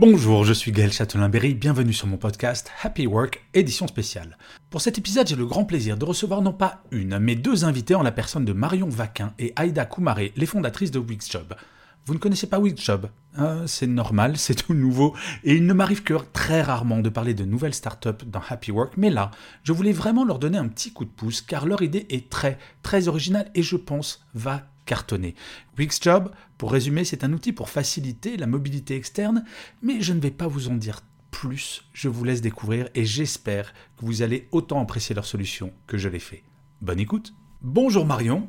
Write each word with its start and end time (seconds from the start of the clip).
Bonjour, 0.00 0.44
je 0.44 0.52
suis 0.52 0.70
Gaël 0.70 0.92
Châtelain-Berry, 0.92 1.54
bienvenue 1.54 1.92
sur 1.92 2.06
mon 2.06 2.18
podcast 2.18 2.70
Happy 2.84 3.08
Work, 3.08 3.44
édition 3.52 3.88
spéciale. 3.88 4.38
Pour 4.70 4.80
cet 4.80 4.96
épisode, 4.96 5.26
j'ai 5.26 5.34
le 5.34 5.44
grand 5.44 5.64
plaisir 5.64 5.96
de 5.96 6.04
recevoir 6.04 6.40
non 6.40 6.52
pas 6.52 6.84
une, 6.92 7.18
mais 7.18 7.34
deux 7.34 7.64
invités 7.64 7.96
en 7.96 8.04
la 8.04 8.12
personne 8.12 8.44
de 8.44 8.52
Marion 8.52 8.88
Vaquin 8.88 9.32
et 9.40 9.52
Aïda 9.56 9.86
Koumaré, 9.86 10.32
les 10.36 10.46
fondatrices 10.46 10.92
de 10.92 11.00
Wixjob. 11.00 11.56
Vous 12.06 12.14
ne 12.14 12.20
connaissez 12.20 12.46
pas 12.46 12.60
Wixjob 12.60 13.10
hein, 13.36 13.64
C'est 13.66 13.88
normal, 13.88 14.36
c'est 14.36 14.54
tout 14.54 14.72
nouveau, 14.72 15.16
et 15.42 15.56
il 15.56 15.66
ne 15.66 15.72
m'arrive 15.72 16.04
que 16.04 16.14
très 16.32 16.62
rarement 16.62 17.00
de 17.00 17.08
parler 17.08 17.34
de 17.34 17.44
nouvelles 17.44 17.74
startups 17.74 18.24
dans 18.24 18.42
Happy 18.48 18.70
Work, 18.70 18.92
mais 18.96 19.10
là, 19.10 19.32
je 19.64 19.72
voulais 19.72 19.90
vraiment 19.90 20.24
leur 20.24 20.38
donner 20.38 20.58
un 20.58 20.68
petit 20.68 20.92
coup 20.92 21.06
de 21.06 21.10
pouce, 21.10 21.42
car 21.42 21.66
leur 21.66 21.82
idée 21.82 22.06
est 22.08 22.30
très, 22.30 22.58
très 22.84 23.08
originale 23.08 23.50
et 23.56 23.64
je 23.64 23.74
pense 23.74 24.24
va 24.32 24.62
cartonner. 24.88 25.34
Wixjob, 25.78 26.32
pour 26.56 26.72
résumer, 26.72 27.04
c'est 27.04 27.22
un 27.22 27.32
outil 27.34 27.52
pour 27.52 27.68
faciliter 27.68 28.38
la 28.38 28.46
mobilité 28.46 28.96
externe, 28.96 29.44
mais 29.82 30.00
je 30.00 30.14
ne 30.14 30.20
vais 30.20 30.30
pas 30.30 30.48
vous 30.48 30.68
en 30.68 30.74
dire 30.74 31.02
plus, 31.30 31.84
je 31.92 32.08
vous 32.08 32.24
laisse 32.24 32.40
découvrir 32.40 32.88
et 32.94 33.04
j'espère 33.04 33.74
que 33.96 34.06
vous 34.06 34.22
allez 34.22 34.48
autant 34.50 34.80
apprécier 34.80 35.14
leur 35.14 35.26
solution 35.26 35.72
que 35.86 35.98
je 35.98 36.08
l'ai 36.08 36.18
fait. 36.18 36.42
Bonne 36.80 36.98
écoute. 36.98 37.34
Bonjour 37.60 38.06
Marion. 38.06 38.48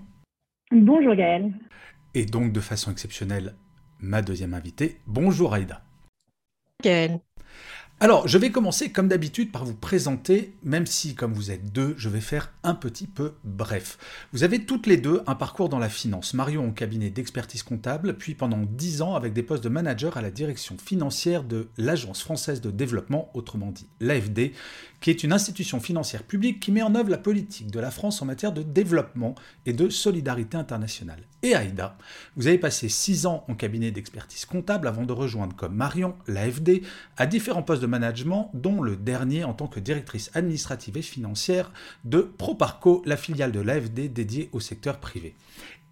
Bonjour 0.72 1.14
Gaël. 1.14 1.52
Et 2.14 2.26
donc 2.26 2.54
de 2.54 2.62
façon 2.62 2.90
exceptionnelle, 2.90 3.56
ma 4.00 4.22
deuxième 4.22 4.54
invitée. 4.54 5.02
Bonjour 5.08 5.54
Aïda. 5.54 5.84
Gaël. 6.82 7.20
Alors, 8.02 8.30
je 8.30 8.38
vais 8.38 8.50
commencer 8.50 8.94
comme 8.94 9.10
d'habitude 9.10 9.52
par 9.52 9.66
vous 9.66 9.74
présenter, 9.74 10.54
même 10.64 10.86
si 10.86 11.16
comme 11.16 11.34
vous 11.34 11.52
êtes 11.52 11.74
deux, 11.74 11.96
je 11.98 12.08
vais 12.08 12.22
faire 12.22 12.54
un 12.64 12.74
petit 12.74 13.08
peu 13.08 13.34
bref. 13.44 13.98
Vous 14.32 14.46
avez 14.46 14.64
toutes 14.64 14.88
les 14.88 14.96
deux 14.96 15.22
un 15.28 15.36
parcours 15.36 15.68
dans 15.68 15.80
la 15.80 15.90
finance. 15.90 16.34
Marion 16.34 16.70
au 16.70 16.72
cabinet 16.72 17.10
d'expertise 17.10 17.62
comptable, 17.62 18.16
puis 18.16 18.36
pendant 18.36 18.62
dix 18.66 19.02
ans 19.02 19.16
avec 19.16 19.34
des 19.34 19.44
postes 19.44 19.66
de 19.66 19.70
manager 19.70 20.16
à 20.16 20.22
la 20.22 20.32
direction 20.32 20.78
financière 20.78 21.44
de 21.44 21.68
l'Agence 21.78 22.22
française 22.22 22.62
de 22.62 22.72
développement, 22.72 23.30
autrement 23.34 23.70
dit 23.70 23.90
l'AFD, 24.00 24.54
qui 25.02 25.10
est 25.10 25.24
une 25.24 25.34
institution 25.34 25.80
financière 25.80 26.24
publique 26.24 26.60
qui 26.60 26.72
met 26.72 26.82
en 26.82 26.96
œuvre 26.96 27.10
la 27.10 27.18
politique 27.18 27.72
de 27.72 27.80
la 27.80 27.92
France 27.92 28.22
en 28.22 28.26
matière 28.26 28.52
de 28.52 28.64
développement 28.64 29.36
et 29.66 29.74
de 29.74 29.90
solidarité 29.90 30.58
internationale. 30.58 31.24
Et 31.42 31.56
Aïda, 31.56 31.98
vous 32.36 32.48
avez 32.48 32.58
passé 32.58 32.90
six 32.90 33.26
ans 33.26 33.46
en 33.48 33.56
cabinet 33.56 33.92
d'expertise 33.92 34.46
comptable 34.46 34.88
avant 34.88 35.06
de 35.06 35.14
rejoindre 35.14 35.56
comme 35.56 35.74
Marion 35.74 36.16
l'AFD 36.28 36.82
à 37.16 37.26
différents 37.26 37.64
postes 37.64 37.82
de 37.82 37.88
management, 37.88 38.52
dont 38.54 38.82
le 38.82 38.98
dernier 38.98 39.46
en 39.46 39.54
tant 39.54 39.68
que 39.68 39.80
directrice 39.80 40.32
administrative 40.34 40.98
et 40.98 41.02
financière 41.02 41.72
de 42.04 42.20
Proparco, 42.20 43.02
la 43.06 43.16
filiale 43.16 43.54
de 43.54 43.62
l'AFD 43.62 44.12
dédiée 44.12 44.50
au 44.52 44.60
secteur 44.60 45.00
privé. 45.00 45.36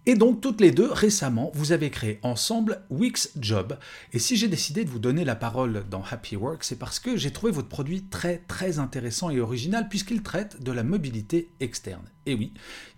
Et 0.08 0.14
donc, 0.14 0.40
toutes 0.40 0.62
les 0.62 0.70
deux, 0.70 0.90
récemment, 0.90 1.50
vous 1.52 1.72
avez 1.72 1.90
créé 1.90 2.18
ensemble 2.22 2.80
Wix 2.88 3.32
Job. 3.38 3.78
Et 4.14 4.18
si 4.18 4.38
j'ai 4.38 4.48
décidé 4.48 4.86
de 4.86 4.88
vous 4.88 4.98
donner 4.98 5.22
la 5.22 5.36
parole 5.36 5.84
dans 5.90 6.02
Happy 6.10 6.34
Work, 6.34 6.64
c'est 6.64 6.78
parce 6.78 6.98
que 6.98 7.18
j'ai 7.18 7.30
trouvé 7.30 7.52
votre 7.52 7.68
produit 7.68 8.04
très 8.04 8.38
très 8.48 8.78
intéressant 8.78 9.28
et 9.28 9.38
original 9.38 9.86
puisqu'il 9.90 10.22
traite 10.22 10.62
de 10.62 10.72
la 10.72 10.82
mobilité 10.82 11.50
externe. 11.60 12.10
Et 12.24 12.34
oui, 12.34 12.54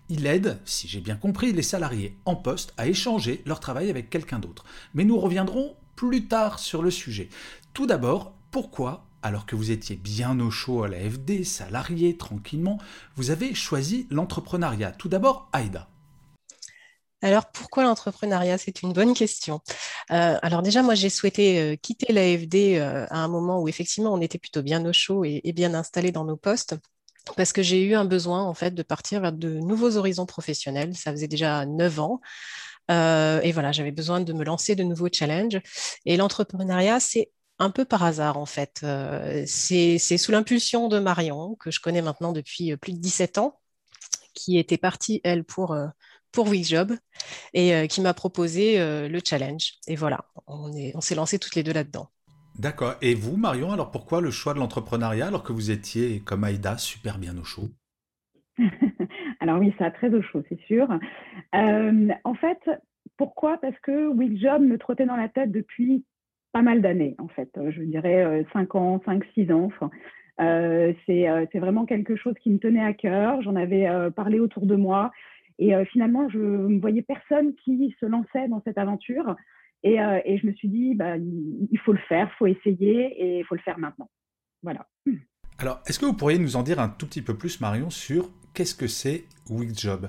il 0.08 0.24
aide, 0.24 0.60
si 0.64 0.86
j'ai 0.86 1.00
bien 1.00 1.16
compris, 1.16 1.52
les 1.52 1.64
salariés 1.64 2.16
en 2.26 2.36
poste 2.36 2.74
à 2.76 2.86
échanger 2.86 3.42
leur 3.44 3.58
travail 3.58 3.90
avec 3.90 4.08
quelqu'un 4.08 4.38
d'autre. 4.38 4.64
Mais 4.94 5.02
nous 5.02 5.18
reviendrons 5.18 5.74
plus 5.96 6.28
tard 6.28 6.60
sur 6.60 6.80
le 6.80 6.92
sujet. 6.92 7.28
Tout 7.74 7.86
d'abord, 7.88 8.36
pourquoi 8.52 9.04
alors 9.22 9.46
que 9.46 9.56
vous 9.56 9.72
étiez 9.72 9.96
bien 9.96 10.38
au 10.38 10.52
chaud 10.52 10.84
à 10.84 10.88
la 10.88 10.98
FD, 10.98 11.42
salarié, 11.42 12.16
tranquillement, 12.16 12.78
vous 13.16 13.32
avez 13.32 13.52
choisi 13.52 14.06
l'entrepreneuriat? 14.10 14.92
Tout 14.92 15.08
d'abord, 15.08 15.48
Aïda. 15.52 15.89
Alors, 17.22 17.50
pourquoi 17.52 17.82
l'entrepreneuriat? 17.82 18.56
C'est 18.58 18.82
une 18.82 18.92
bonne 18.92 19.14
question. 19.14 19.60
Euh, 20.10 20.38
alors 20.42 20.62
déjà, 20.62 20.82
moi, 20.82 20.94
j'ai 20.94 21.10
souhaité 21.10 21.60
euh, 21.60 21.76
quitter 21.76 22.12
l'AFD 22.12 22.78
euh, 22.78 23.06
à 23.10 23.18
un 23.18 23.28
moment 23.28 23.60
où 23.60 23.68
effectivement, 23.68 24.12
on 24.12 24.20
était 24.20 24.38
plutôt 24.38 24.62
bien 24.62 24.84
au 24.86 24.92
chaud 24.92 25.24
et, 25.24 25.42
bien 25.52 25.74
installé 25.74 26.12
dans 26.12 26.24
nos 26.24 26.36
postes 26.36 26.76
parce 27.36 27.52
que 27.52 27.62
j'ai 27.62 27.82
eu 27.82 27.94
un 27.94 28.06
besoin 28.06 28.42
en 28.44 28.54
fait 28.54 28.74
de 28.74 28.82
partir 28.82 29.20
vers 29.20 29.32
de 29.32 29.58
nouveaux 29.60 29.96
horizons 29.96 30.26
professionnels. 30.26 30.96
Ça 30.96 31.12
faisait 31.12 31.28
déjà 31.28 31.66
neuf 31.66 32.00
ans. 32.00 32.20
et 32.88 33.52
voilà, 33.52 33.72
j'avais 33.72 33.92
besoin 33.92 34.20
de 34.20 34.32
me 34.32 34.44
lancer 34.44 34.74
de 34.74 34.82
nouveaux 34.82 35.08
challenges. 35.12 35.60
Et 36.06 36.16
l'entrepreneuriat, 36.16 36.98
c'est 37.00 37.30
un 37.58 37.70
peu 37.70 37.84
par 37.84 38.02
hasard 38.04 38.38
en 38.38 38.46
fait. 38.46 38.84
c'est 39.46 39.98
sous 39.98 40.32
l'impulsion 40.32 40.88
de 40.88 40.98
Marion, 40.98 41.56
que 41.60 41.70
je 41.70 41.80
connais 41.80 42.02
maintenant 42.02 42.32
depuis 42.32 42.76
plus 42.78 42.94
de 42.94 42.98
17 42.98 43.38
ans, 43.38 43.59
qui 44.40 44.58
était 44.58 44.78
partie, 44.78 45.20
elle, 45.24 45.44
pour 45.44 45.76
pour 46.32 46.48
Wixjob 46.48 46.92
et 47.54 47.74
euh, 47.74 47.86
qui 47.86 48.00
m'a 48.00 48.14
proposé 48.14 48.80
euh, 48.80 49.08
le 49.08 49.20
challenge. 49.24 49.74
Et 49.88 49.96
voilà, 49.96 50.24
on 50.46 51.00
s'est 51.00 51.14
on 51.14 51.20
lancé 51.20 51.38
toutes 51.38 51.54
les 51.54 51.62
deux 51.62 51.72
là-dedans. 51.72 52.08
D'accord. 52.58 52.94
Et 53.00 53.14
vous, 53.14 53.36
Marion, 53.36 53.72
alors 53.72 53.90
pourquoi 53.90 54.20
le 54.20 54.30
choix 54.30 54.54
de 54.54 54.58
l'entrepreneuriat 54.58 55.28
alors 55.28 55.42
que 55.42 55.52
vous 55.52 55.70
étiez, 55.70 56.20
comme 56.20 56.44
Aïda, 56.44 56.76
super 56.78 57.18
bien 57.18 57.36
au 57.38 57.44
chaud? 57.44 57.70
Alors 59.40 59.58
oui, 59.58 59.72
ça 59.78 59.86
a 59.86 59.90
très 59.90 60.12
au 60.12 60.20
chaud, 60.20 60.42
c'est 60.48 60.60
sûr. 60.66 60.86
Euh, 61.54 62.08
en 62.24 62.34
fait, 62.34 62.58
pourquoi? 63.16 63.56
Parce 63.58 63.78
que 63.82 64.08
Wixjob 64.08 64.60
me 64.60 64.76
trottait 64.76 65.06
dans 65.06 65.16
la 65.16 65.30
tête 65.30 65.50
depuis 65.50 66.04
pas 66.52 66.60
mal 66.60 66.82
d'années, 66.82 67.14
en 67.18 67.28
fait. 67.28 67.48
Je 67.70 67.80
dirais 67.82 68.44
5 68.52 68.74
ans, 68.74 69.00
5, 69.06 69.22
6 69.34 69.50
ans. 69.52 69.64
Enfin, 69.64 69.90
c'est 71.06 71.58
vraiment 71.58 71.84
quelque 71.86 72.16
chose 72.16 72.34
qui 72.40 72.50
me 72.50 72.58
tenait 72.58 72.84
à 72.84 72.94
cœur. 72.94 73.42
J'en 73.42 73.56
avais 73.56 73.86
parlé 74.14 74.40
autour 74.40 74.66
de 74.66 74.76
moi. 74.76 75.12
Et 75.60 75.74
euh, 75.74 75.84
finalement, 75.84 76.28
je 76.30 76.38
ne 76.38 76.80
voyais 76.80 77.02
personne 77.02 77.54
qui 77.62 77.94
se 78.00 78.06
lançait 78.06 78.48
dans 78.48 78.62
cette 78.64 78.78
aventure. 78.78 79.36
Et, 79.82 80.00
euh, 80.00 80.18
et 80.24 80.38
je 80.38 80.46
me 80.46 80.52
suis 80.52 80.68
dit, 80.68 80.94
bah, 80.94 81.18
il 81.18 81.78
faut 81.84 81.92
le 81.92 82.00
faire, 82.08 82.30
il 82.32 82.36
faut 82.38 82.46
essayer 82.46 83.22
et 83.22 83.38
il 83.40 83.44
faut 83.44 83.54
le 83.54 83.60
faire 83.60 83.78
maintenant. 83.78 84.08
Voilà. 84.62 84.86
Alors, 85.58 85.82
est-ce 85.86 85.98
que 85.98 86.06
vous 86.06 86.16
pourriez 86.16 86.38
nous 86.38 86.56
en 86.56 86.62
dire 86.62 86.80
un 86.80 86.88
tout 86.88 87.06
petit 87.06 87.20
peu 87.20 87.36
plus, 87.36 87.60
Marion, 87.60 87.90
sur 87.90 88.30
qu'est-ce 88.54 88.74
que 88.74 88.86
c'est 88.86 89.24
Wixjob 89.50 90.08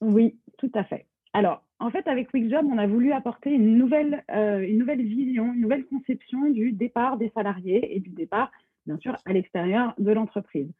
Oui, 0.00 0.38
tout 0.56 0.72
à 0.74 0.84
fait. 0.84 1.06
Alors, 1.34 1.62
en 1.78 1.90
fait, 1.90 2.06
avec 2.08 2.32
Wixjob, 2.32 2.64
on 2.64 2.78
a 2.78 2.86
voulu 2.86 3.12
apporter 3.12 3.50
une 3.50 3.76
nouvelle, 3.76 4.24
euh, 4.30 4.60
une 4.60 4.78
nouvelle 4.78 5.02
vision, 5.02 5.52
une 5.52 5.60
nouvelle 5.60 5.84
conception 5.84 6.48
du 6.48 6.72
départ 6.72 7.18
des 7.18 7.30
salariés 7.34 7.94
et 7.94 8.00
du 8.00 8.10
départ, 8.10 8.50
bien 8.86 8.98
sûr, 8.98 9.16
à 9.26 9.32
l'extérieur 9.32 9.94
de 9.98 10.12
l'entreprise. 10.12 10.70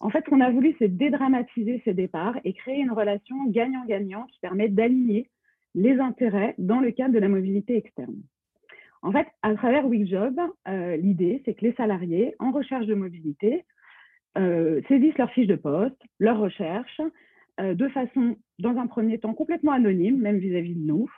En 0.00 0.10
fait, 0.10 0.24
ce 0.24 0.30
qu'on 0.30 0.40
a 0.40 0.50
voulu, 0.50 0.74
c'est 0.78 0.88
dédramatiser 0.88 1.80
ces 1.84 1.94
départs 1.94 2.38
et 2.44 2.52
créer 2.52 2.80
une 2.80 2.92
relation 2.92 3.36
gagnant-gagnant 3.46 4.24
qui 4.26 4.38
permet 4.40 4.68
d'aligner 4.68 5.30
les 5.74 5.98
intérêts 6.00 6.54
dans 6.58 6.80
le 6.80 6.90
cadre 6.90 7.14
de 7.14 7.18
la 7.18 7.28
mobilité 7.28 7.76
externe. 7.76 8.16
En 9.02 9.12
fait, 9.12 9.26
à 9.42 9.54
travers 9.54 9.86
Wixjob, 9.86 10.40
euh, 10.68 10.96
l'idée, 10.96 11.42
c'est 11.44 11.54
que 11.54 11.64
les 11.64 11.74
salariés 11.74 12.34
en 12.38 12.50
recherche 12.50 12.86
de 12.86 12.94
mobilité 12.94 13.64
euh, 14.38 14.80
saisissent 14.88 15.18
leurs 15.18 15.30
fiches 15.30 15.46
de 15.46 15.54
poste, 15.54 16.00
leurs 16.18 16.38
recherches, 16.38 17.00
euh, 17.60 17.74
de 17.74 17.88
façon, 17.88 18.36
dans 18.58 18.76
un 18.76 18.86
premier 18.86 19.18
temps, 19.18 19.34
complètement 19.34 19.72
anonyme, 19.72 20.18
même 20.18 20.38
vis-à-vis 20.38 20.74
-vis 20.74 20.82
de 20.82 20.86
nous. 20.86 21.08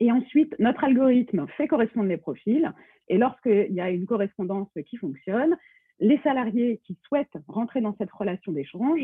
Et 0.00 0.10
ensuite, 0.10 0.54
notre 0.58 0.84
algorithme 0.84 1.46
fait 1.56 1.68
correspondre 1.68 2.08
les 2.08 2.16
profils. 2.16 2.72
Et 3.08 3.18
lorsqu'il 3.18 3.72
y 3.72 3.80
a 3.80 3.90
une 3.90 4.06
correspondance 4.06 4.68
qui 4.86 4.96
fonctionne, 4.96 5.56
les 6.00 6.18
salariés 6.22 6.80
qui 6.84 6.98
souhaitent 7.06 7.36
rentrer 7.48 7.80
dans 7.80 7.94
cette 7.96 8.10
relation 8.10 8.52
d'échange, 8.52 9.02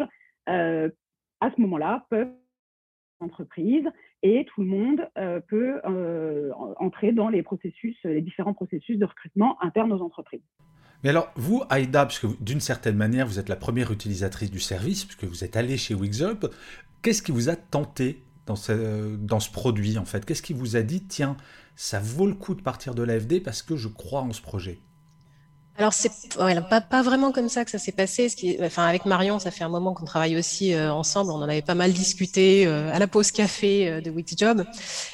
euh, 0.48 0.90
à 1.40 1.50
ce 1.50 1.60
moment-là, 1.60 2.06
peuvent 2.10 2.32
entreprise 3.20 3.84
et 4.22 4.46
tout 4.46 4.62
le 4.62 4.66
monde 4.66 5.08
euh, 5.18 5.40
peut 5.40 5.80
euh, 5.84 6.50
entrer 6.78 7.12
dans 7.12 7.28
les 7.28 7.44
les 8.04 8.22
différents 8.22 8.54
processus 8.54 8.98
de 8.98 9.04
recrutement 9.04 9.62
internes 9.62 9.92
aux 9.92 10.00
entreprises. 10.00 10.40
Mais 11.02 11.10
alors, 11.10 11.30
vous, 11.36 11.62
Aïda, 11.70 12.04
parce 12.04 12.18
que 12.18 12.26
d'une 12.42 12.60
certaine 12.60 12.96
manière, 12.96 13.26
vous 13.26 13.38
êtes 13.38 13.48
la 13.48 13.56
première 13.56 13.90
utilisatrice 13.90 14.50
du 14.50 14.60
service, 14.60 15.04
puisque 15.04 15.24
vous 15.24 15.44
êtes 15.44 15.56
allée 15.56 15.78
chez 15.78 15.94
Wixup, 15.94 16.46
qu'est-ce 17.02 17.22
qui 17.22 17.32
vous 17.32 17.48
a 17.48 17.56
tenté 17.56 18.22
dans 18.50 19.40
ce, 19.40 19.50
produit, 19.50 19.98
en 19.98 20.04
fait 20.04 20.24
Qu'est-ce 20.24 20.42
qui 20.42 20.52
vous 20.52 20.76
a 20.76 20.82
dit, 20.82 21.02
tiens, 21.02 21.36
ça 21.76 22.00
vaut 22.00 22.26
le 22.26 22.34
coup 22.34 22.54
de 22.54 22.62
partir 22.62 22.94
de 22.94 23.02
l'AFD 23.02 23.42
parce 23.42 23.62
que 23.62 23.76
je 23.76 23.88
crois 23.88 24.22
en 24.22 24.32
ce 24.32 24.42
projet? 24.42 24.80
Alors, 25.80 25.94
c'est 25.94 26.10
pas, 26.68 26.82
pas, 26.82 27.02
vraiment 27.02 27.32
comme 27.32 27.48
ça 27.48 27.64
que 27.64 27.70
ça 27.70 27.78
s'est 27.78 27.92
passé. 27.92 28.30
Enfin, 28.62 28.86
avec 28.86 29.06
Marion, 29.06 29.38
ça 29.38 29.50
fait 29.50 29.64
un 29.64 29.70
moment 29.70 29.94
qu'on 29.94 30.04
travaille 30.04 30.36
aussi 30.36 30.74
euh, 30.74 30.92
ensemble. 30.92 31.30
On 31.30 31.36
en 31.36 31.48
avait 31.48 31.62
pas 31.62 31.74
mal 31.74 31.94
discuté 31.94 32.66
euh, 32.66 32.92
à 32.92 32.98
la 32.98 33.06
pause 33.06 33.30
café 33.30 33.88
euh, 33.88 34.00
de 34.02 34.10
Wixjob. 34.10 34.66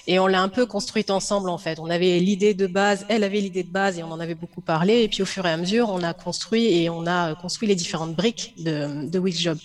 Et 0.08 0.18
on 0.18 0.26
l'a 0.26 0.42
un 0.42 0.48
peu 0.48 0.66
construite 0.66 1.10
ensemble, 1.10 1.50
en 1.50 1.58
fait. 1.58 1.78
On 1.78 1.88
avait 1.88 2.18
l'idée 2.18 2.52
de 2.52 2.66
base, 2.66 3.06
elle 3.08 3.22
avait 3.22 3.40
l'idée 3.40 3.62
de 3.62 3.70
base 3.70 4.00
et 4.00 4.02
on 4.02 4.10
en 4.10 4.18
avait 4.18 4.34
beaucoup 4.34 4.60
parlé. 4.60 5.02
Et 5.02 5.08
puis, 5.08 5.22
au 5.22 5.26
fur 5.26 5.46
et 5.46 5.52
à 5.52 5.56
mesure, 5.56 5.88
on 5.88 6.02
a 6.02 6.14
construit 6.14 6.82
et 6.82 6.90
on 6.90 7.06
a 7.06 7.36
construit 7.36 7.68
les 7.68 7.76
différentes 7.76 8.16
briques 8.16 8.54
de, 8.58 9.08
de 9.08 9.18
Wixjob. 9.20 9.58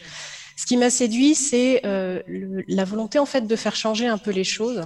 Ce 0.55 0.65
qui 0.65 0.77
m'a 0.77 0.89
séduit, 0.89 1.35
c'est 1.35 1.81
la 1.83 2.85
volonté, 2.85 3.19
en 3.19 3.25
fait, 3.25 3.47
de 3.47 3.55
faire 3.55 3.75
changer 3.75 4.07
un 4.07 4.17
peu 4.17 4.31
les 4.31 4.43
choses. 4.43 4.83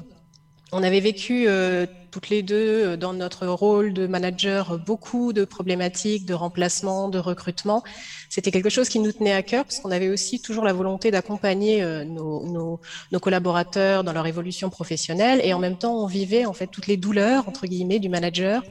On 0.71 0.83
avait 0.83 0.99
vécu 0.99 1.45
euh, 1.47 1.85
toutes 2.11 2.29
les 2.29 2.41
deux 2.41 2.83
euh, 2.83 2.97
dans 2.97 3.13
notre 3.13 3.47
rôle 3.47 3.93
de 3.93 4.07
manager 4.07 4.79
beaucoup 4.79 5.31
de 5.31 5.45
problématiques 5.45 6.25
de 6.25 6.33
remplacement, 6.33 7.07
de 7.07 7.19
recrutement. 7.19 7.83
C'était 8.29 8.51
quelque 8.51 8.69
chose 8.69 8.89
qui 8.89 8.99
nous 8.99 9.11
tenait 9.11 9.31
à 9.31 9.43
cœur 9.43 9.63
parce 9.63 9.79
qu'on 9.79 9.91
avait 9.91 10.09
aussi 10.09 10.41
toujours 10.41 10.65
la 10.65 10.73
volonté 10.73 11.11
d'accompagner 11.11 11.83
euh, 11.83 12.03
nos, 12.03 12.81
collaborateurs 13.21 14.03
dans 14.03 14.11
leur 14.11 14.27
évolution 14.27 14.69
professionnelle 14.69 15.39
et 15.43 15.53
en 15.53 15.59
même 15.59 15.77
temps 15.77 15.95
on 16.03 16.07
vivait 16.07 16.45
en 16.45 16.53
fait 16.53 16.67
toutes 16.67 16.87
les 16.87 16.97
douleurs 16.97 17.47
entre 17.47 17.67
guillemets 17.67 17.99
du 17.99 18.09
manager 18.09 18.61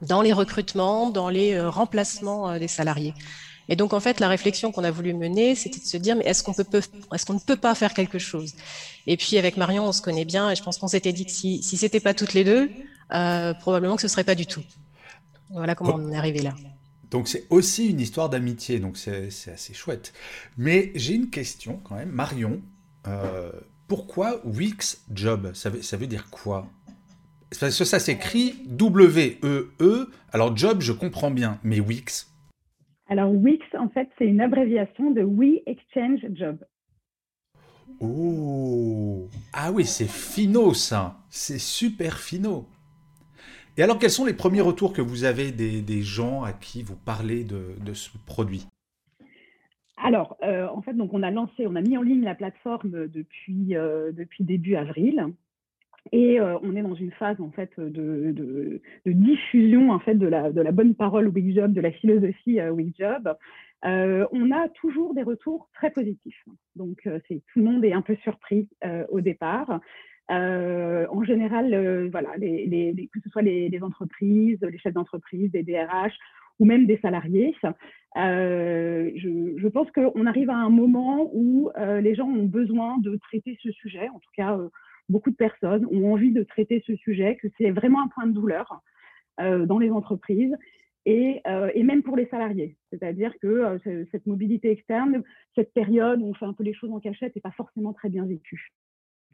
dans 0.00 0.22
les 0.22 0.32
recrutements, 0.32 1.10
dans 1.10 1.28
les 1.28 1.60
remplacements 1.60 2.58
des 2.58 2.68
salariés. 2.68 3.14
Et 3.68 3.76
donc, 3.76 3.92
en 3.92 4.00
fait, 4.00 4.20
la 4.20 4.28
réflexion 4.28 4.72
qu'on 4.72 4.84
a 4.84 4.90
voulu 4.90 5.14
mener, 5.14 5.54
c'était 5.54 5.80
de 5.80 5.84
se 5.84 5.96
dire, 5.96 6.16
mais 6.16 6.24
est-ce 6.24 6.42
qu'on 6.42 6.52
ne 6.52 7.38
peut 7.38 7.56
pas 7.56 7.74
faire 7.74 7.94
quelque 7.94 8.18
chose? 8.18 8.54
Et 9.06 9.16
puis, 9.16 9.38
avec 9.38 9.56
Marion, 9.56 9.86
on 9.86 9.92
se 9.92 10.02
connaît 10.02 10.24
bien, 10.24 10.50
et 10.50 10.56
je 10.56 10.62
pense 10.62 10.78
qu'on 10.78 10.88
s'était 10.88 11.12
dit 11.12 11.24
que 11.24 11.32
si, 11.32 11.62
si 11.62 11.76
c'était 11.76 12.00
pas 12.00 12.14
toutes 12.14 12.34
les 12.34 12.44
deux, 12.44 12.70
euh, 13.12 13.54
probablement 13.54 13.96
que 13.96 14.02
ce 14.02 14.08
serait 14.08 14.24
pas 14.24 14.34
du 14.34 14.46
tout. 14.46 14.62
Voilà 15.50 15.74
comment 15.74 15.94
on 15.94 16.12
est 16.12 16.16
arrivé 16.16 16.40
là. 16.40 16.54
Donc, 17.10 17.28
c'est 17.28 17.46
aussi 17.50 17.88
une 17.88 18.00
histoire 18.00 18.28
d'amitié, 18.28 18.80
donc 18.80 18.96
c'est, 18.96 19.28
assez 19.52 19.74
chouette. 19.74 20.12
Mais 20.56 20.90
j'ai 20.94 21.14
une 21.14 21.30
question 21.30 21.80
quand 21.84 21.94
même, 21.94 22.10
Marion. 22.10 22.60
Euh, 23.06 23.50
pourquoi 23.86 24.40
Wix 24.44 25.02
Job? 25.12 25.52
Ça 25.54 25.70
veut, 25.70 26.06
dire 26.06 26.28
quoi? 26.30 26.66
Parce 27.60 27.78
que 27.78 27.84
ça 27.84 28.00
s'écrit 28.00 28.56
W-E-E. 28.66 29.74
-E. 29.80 30.06
Alors, 30.32 30.56
job, 30.56 30.80
je 30.80 30.92
comprends 30.92 31.30
bien, 31.30 31.58
mais 31.62 31.78
Wix? 31.80 32.33
Alors, 33.06 33.30
Wix, 33.32 33.62
en 33.78 33.88
fait, 33.90 34.08
c'est 34.18 34.26
une 34.26 34.40
abréviation 34.40 35.10
de 35.10 35.22
We 35.22 35.60
Exchange 35.66 36.20
Job. 36.32 36.64
Oh 38.00 39.28
Ah 39.52 39.70
oui, 39.72 39.84
c'est 39.84 40.08
finaux, 40.08 40.72
ça 40.72 41.18
C'est 41.28 41.58
super 41.58 42.18
finaux 42.18 42.66
Et 43.76 43.82
alors, 43.82 43.98
quels 43.98 44.10
sont 44.10 44.24
les 44.24 44.32
premiers 44.32 44.62
retours 44.62 44.94
que 44.94 45.02
vous 45.02 45.24
avez 45.24 45.52
des, 45.52 46.02
gens 46.02 46.42
à 46.42 46.52
qui 46.52 46.82
vous 46.82 46.96
parlez 46.96 47.44
de, 47.44 47.92
ce 47.92 48.10
produit? 48.24 48.66
Alors, 49.96 50.36
euh, 50.42 50.66
en 50.68 50.80
fait, 50.82 50.94
donc 50.94 51.12
on 51.12 51.22
a 51.22 51.30
lancé, 51.30 51.66
on 51.66 51.76
a 51.76 51.80
mis 51.80 51.96
en 51.96 52.02
ligne 52.02 52.24
la 52.24 52.34
plateforme 52.34 53.06
depuis, 53.08 53.76
euh, 53.76 54.12
depuis 54.12 54.44
début 54.44 54.76
avril. 54.76 55.26
Et 56.12 56.38
euh, 56.38 56.58
on 56.62 56.76
est 56.76 56.82
dans 56.82 56.94
une 56.94 57.12
phase 57.12 57.40
en 57.40 57.50
fait 57.50 57.70
de, 57.78 58.80
diffusion 59.06 59.90
en 59.90 59.98
fait 59.98 60.14
de 60.14 60.26
la, 60.26 60.50
bonne 60.72 60.94
parole 60.94 61.28
Wixjob, 61.28 61.72
de 61.72 61.80
la 61.80 61.92
philosophie 61.92 62.60
euh, 62.60 62.70
Wixjob. 62.70 63.34
Euh, 63.84 64.26
on 64.32 64.50
a 64.50 64.68
toujours 64.68 65.14
des 65.14 65.22
retours 65.22 65.68
très 65.74 65.90
positifs. 65.90 66.44
Donc 66.76 67.02
tout 67.02 67.58
le 67.58 67.62
monde 67.62 67.84
est 67.84 67.92
un 67.92 68.02
peu 68.02 68.16
surpris 68.16 68.68
au 69.10 69.20
départ. 69.20 69.80
en 70.30 71.24
général, 71.24 72.08
voilà, 72.10 72.30
que 72.38 73.20
ce 73.22 73.30
soit 73.30 73.42
les, 73.42 73.68
les 73.68 73.82
entreprises, 73.82 74.58
les 74.62 74.78
chefs 74.78 74.94
d'entreprise, 74.94 75.50
des 75.50 75.62
DRH 75.62 76.16
ou 76.60 76.64
même 76.64 76.86
des 76.86 76.96
salariés. 76.98 77.54
Je, 78.16 79.54
je, 79.56 79.68
pense 79.68 79.90
qu'on 79.90 80.24
arrive 80.24 80.48
à 80.48 80.56
un 80.56 80.70
moment 80.70 81.28
où 81.34 81.70
les 81.76 82.14
gens 82.14 82.28
ont 82.28 82.46
besoin 82.46 82.96
de 82.98 83.16
traiter 83.16 83.58
ce 83.62 83.70
sujet, 83.70 84.08
en 84.08 84.18
tout 84.18 84.32
cas 84.34 84.58
beaucoup 85.08 85.30
de 85.30 85.36
personnes 85.36 85.86
ont 85.86 86.12
envie 86.12 86.32
de 86.32 86.42
traiter 86.42 86.82
ce 86.86 86.96
sujet, 86.96 87.36
que 87.36 87.48
c'est 87.58 87.70
vraiment 87.70 88.02
un 88.02 88.08
point 88.08 88.26
de 88.26 88.32
douleur 88.32 88.80
euh, 89.40 89.66
dans 89.66 89.78
les 89.78 89.90
entreprises 89.90 90.54
et, 91.06 91.40
euh, 91.46 91.70
et, 91.74 91.82
même 91.82 92.02
pour 92.02 92.16
les 92.16 92.26
salariés. 92.26 92.76
C'est-à-dire 92.90 93.34
que 93.40 93.46
euh, 93.48 94.04
cette 94.12 94.26
mobilité 94.26 94.70
externe, 94.70 95.22
cette 95.54 95.72
période 95.74 96.22
où 96.22 96.26
on 96.26 96.34
fait 96.34 96.46
un 96.46 96.52
peu 96.52 96.62
les 96.62 96.72
choses 96.72 96.92
en 96.92 97.00
cachette 97.00 97.34
n'est 97.34 97.42
pas 97.42 97.50
forcément 97.50 97.92
très 97.92 98.08
bien 98.08 98.24
vécue. 98.24 98.72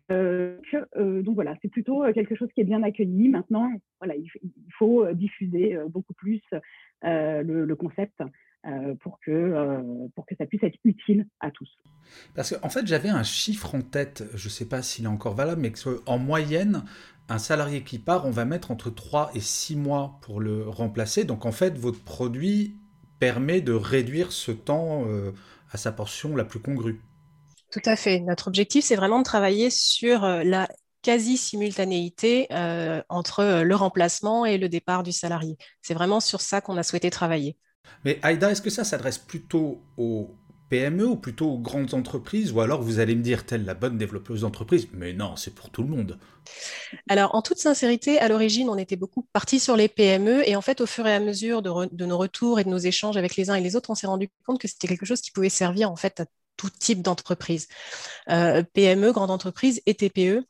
donc 0.08 1.34
voilà, 1.34 1.54
c'est 1.62 1.68
plutôt 1.68 2.02
quelque 2.12 2.34
chose 2.34 2.48
qui 2.52 2.62
est 2.62 2.64
bien 2.64 2.82
accueilli. 2.82 3.28
Maintenant, 3.28 3.70
voilà, 4.00 4.16
il, 4.16 4.28
faut 4.76 5.06
diffuser 5.12 5.78
beaucoup 5.88 6.14
plus 6.14 6.42
le, 7.02 7.74
concept 7.74 8.20
euh, 8.66 8.94
pour, 8.96 9.18
que, 9.24 9.30
euh, 9.30 9.82
pour 10.14 10.26
que 10.26 10.34
ça 10.36 10.44
puisse 10.44 10.62
être 10.62 10.76
utile 10.84 11.26
à 11.40 11.50
tous. 11.50 11.70
Parce 12.34 12.50
qu'en 12.50 12.66
en 12.66 12.68
fait, 12.68 12.86
j'avais 12.86 13.08
un 13.08 13.22
chiffre 13.22 13.74
en 13.74 13.80
tête, 13.80 14.22
je 14.34 14.48
ne 14.48 14.50
sais 14.50 14.66
pas 14.66 14.82
s'il 14.82 15.06
est 15.06 15.08
encore 15.08 15.34
valable, 15.34 15.62
mais 15.62 15.72
en 16.04 16.18
moyenne, 16.18 16.84
un 17.30 17.38
salarié 17.38 17.82
qui 17.84 17.98
part, 17.98 18.26
on 18.26 18.30
va 18.30 18.44
mettre 18.44 18.70
entre 18.70 18.90
3 18.90 19.30
et 19.34 19.40
6 19.40 19.76
mois 19.76 20.18
pour 20.20 20.40
le 20.40 20.68
remplacer. 20.68 21.24
Donc 21.24 21.46
en 21.46 21.52
fait, 21.52 21.78
votre 21.78 22.04
produit 22.04 22.76
permet 23.18 23.62
de 23.62 23.72
réduire 23.72 24.30
ce 24.30 24.52
temps 24.52 25.06
euh, 25.06 25.32
à 25.72 25.78
sa 25.78 25.90
portion 25.90 26.36
la 26.36 26.44
plus 26.44 26.60
congrue. 26.60 27.00
Tout 27.72 27.80
à 27.86 27.96
fait. 27.96 28.20
Notre 28.20 28.48
objectif, 28.48 28.84
c'est 28.84 28.96
vraiment 28.96 29.20
de 29.20 29.24
travailler 29.24 29.70
sur 29.70 30.20
la 30.20 30.68
quasi-simultanéité 31.00 32.46
entre 33.08 33.62
le 33.62 33.74
remplacement 33.74 34.44
et 34.44 34.58
le 34.58 34.68
départ 34.68 35.02
du 35.02 35.12
salarié. 35.12 35.56
C'est 35.80 35.94
vraiment 35.94 36.20
sur 36.20 36.42
ça 36.42 36.60
qu'on 36.60 36.76
a 36.76 36.82
souhaité 36.82 37.08
travailler. 37.08 37.56
Mais 38.04 38.18
Aïda, 38.22 38.50
est-ce 38.50 38.62
que 38.62 38.70
ça 38.70 38.84
s'adresse 38.84 39.18
plutôt 39.18 39.82
aux 39.96 40.34
PME 40.70 41.06
ou 41.06 41.16
plutôt 41.16 41.50
aux 41.50 41.58
grandes 41.58 41.94
entreprises? 41.94 42.52
Ou 42.52 42.60
alors 42.60 42.82
vous 42.82 42.98
allez 42.98 43.14
me 43.14 43.22
dire, 43.22 43.44
telle 43.44 43.64
la 43.64 43.74
bonne 43.74 43.98
développeuse 43.98 44.42
d'entreprise, 44.42 44.88
mais 44.92 45.12
non, 45.12 45.36
c'est 45.36 45.54
pour 45.54 45.70
tout 45.70 45.82
le 45.82 45.88
monde. 45.88 46.18
Alors, 47.08 47.34
en 47.34 47.42
toute 47.42 47.58
sincérité, 47.58 48.18
à 48.18 48.28
l'origine, 48.28 48.70
on 48.70 48.78
était 48.78 48.96
beaucoup 48.96 49.26
parti 49.32 49.60
sur 49.60 49.76
les 49.76 49.88
PME 49.88 50.48
et 50.48 50.56
en 50.56 50.62
fait, 50.62 50.80
au 50.80 50.86
fur 50.86 51.06
et 51.06 51.14
à 51.14 51.20
mesure 51.20 51.62
de, 51.62 52.04
nos 52.06 52.18
retours 52.18 52.58
et 52.60 52.64
de 52.64 52.70
nos 52.70 52.78
échanges 52.78 53.16
avec 53.16 53.36
les 53.36 53.50
uns 53.50 53.54
et 53.54 53.60
les 53.60 53.76
autres, 53.76 53.90
on 53.90 53.94
s'est 53.94 54.06
rendu 54.06 54.30
compte 54.46 54.60
que 54.60 54.68
c'était 54.68 54.88
quelque 54.88 55.06
chose 55.06 55.20
qui 55.20 55.30
pouvait 55.30 55.48
servir 55.48 55.90
en 55.90 55.96
fait 55.96 56.20
à 56.20 56.26
tout 56.56 56.70
type 56.70 57.02
d'entreprise. 57.02 57.68
Euh, 58.30 58.62
PME, 58.74 59.12
grande 59.12 59.30
entreprise 59.30 59.82
et 59.86 59.94
TPE. 59.94 60.44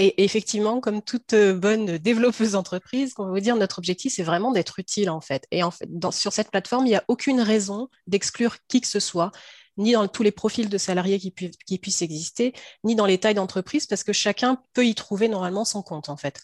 Et 0.00 0.22
effectivement, 0.22 0.80
comme 0.80 1.02
toute 1.02 1.32
euh, 1.34 1.54
bonne 1.54 1.98
développeuse 1.98 2.52
d'entreprise, 2.52 3.14
on 3.18 3.24
va 3.24 3.30
vous 3.32 3.40
dire, 3.40 3.56
notre 3.56 3.78
objectif, 3.78 4.12
c'est 4.14 4.22
vraiment 4.22 4.52
d'être 4.52 4.78
utile, 4.78 5.10
en 5.10 5.20
fait. 5.20 5.44
Et 5.50 5.64
en 5.64 5.72
fait, 5.72 5.88
sur 6.12 6.32
cette 6.32 6.52
plateforme, 6.52 6.86
il 6.86 6.90
n'y 6.90 6.96
a 6.96 7.04
aucune 7.08 7.40
raison 7.40 7.88
d'exclure 8.06 8.58
qui 8.68 8.80
que 8.80 8.86
ce 8.86 9.00
soit, 9.00 9.32
ni 9.76 9.92
dans 9.92 10.06
tous 10.06 10.22
les 10.22 10.30
profils 10.30 10.68
de 10.68 10.78
salariés 10.78 11.18
qui, 11.18 11.34
qui 11.66 11.78
puissent 11.78 12.02
exister, 12.02 12.52
ni 12.84 12.94
dans 12.94 13.06
les 13.06 13.18
tailles 13.18 13.34
d'entreprise, 13.34 13.86
parce 13.86 14.04
que 14.04 14.12
chacun 14.12 14.62
peut 14.72 14.86
y 14.86 14.94
trouver 14.94 15.28
normalement 15.28 15.64
son 15.64 15.82
compte, 15.82 16.08
en 16.08 16.16
fait. 16.16 16.42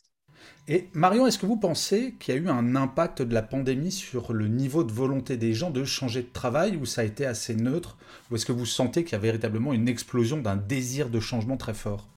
Et 0.66 0.88
Marion, 0.92 1.24
est-ce 1.28 1.38
que 1.38 1.46
vous 1.46 1.56
pensez 1.56 2.16
qu'il 2.18 2.34
y 2.34 2.36
a 2.36 2.40
eu 2.40 2.48
un 2.48 2.74
impact 2.74 3.22
de 3.22 3.34
la 3.34 3.42
pandémie 3.42 3.92
sur 3.92 4.32
le 4.32 4.48
niveau 4.48 4.82
de 4.82 4.92
volonté 4.92 5.36
des 5.36 5.54
gens 5.54 5.70
de 5.70 5.84
changer 5.84 6.22
de 6.22 6.32
travail, 6.32 6.76
ou 6.76 6.86
ça 6.86 7.02
a 7.02 7.04
été 7.04 7.24
assez 7.24 7.54
neutre, 7.54 7.98
ou 8.30 8.34
est-ce 8.34 8.46
que 8.46 8.52
vous 8.52 8.66
sentez 8.66 9.04
qu'il 9.04 9.12
y 9.12 9.14
a 9.14 9.18
véritablement 9.18 9.72
une 9.72 9.88
explosion 9.88 10.38
d'un 10.38 10.56
désir 10.56 11.08
de 11.08 11.20
changement 11.20 11.56
très 11.56 11.74
fort? 11.74 12.08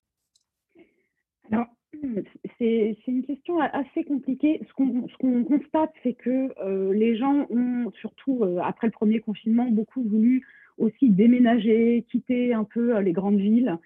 C'est 3.06 3.12
une 3.12 3.24
question 3.24 3.60
assez 3.60 4.04
compliquée. 4.04 4.62
Ce 4.68 4.74
qu'on 4.74 5.44
constate, 5.44 5.92
c'est 6.04 6.14
que 6.14 6.54
euh, 6.62 6.94
les 6.94 7.18
gens 7.18 7.46
ont, 7.50 7.92
surtout 8.00 8.44
euh, 8.44 8.60
après 8.64 8.88
le 8.88 8.92
premier 8.92 9.20
confinement, 9.20 9.66
beaucoup 9.70 10.04
voulu 10.04 10.46
aussi 10.78 11.10
déménager, 11.10 12.06
quitter 12.10 12.54
un 12.54 12.64
peu 12.64 12.96
euh, 12.96 13.02
les 13.02 13.14
grandes 13.14 13.40
villes 13.40 13.78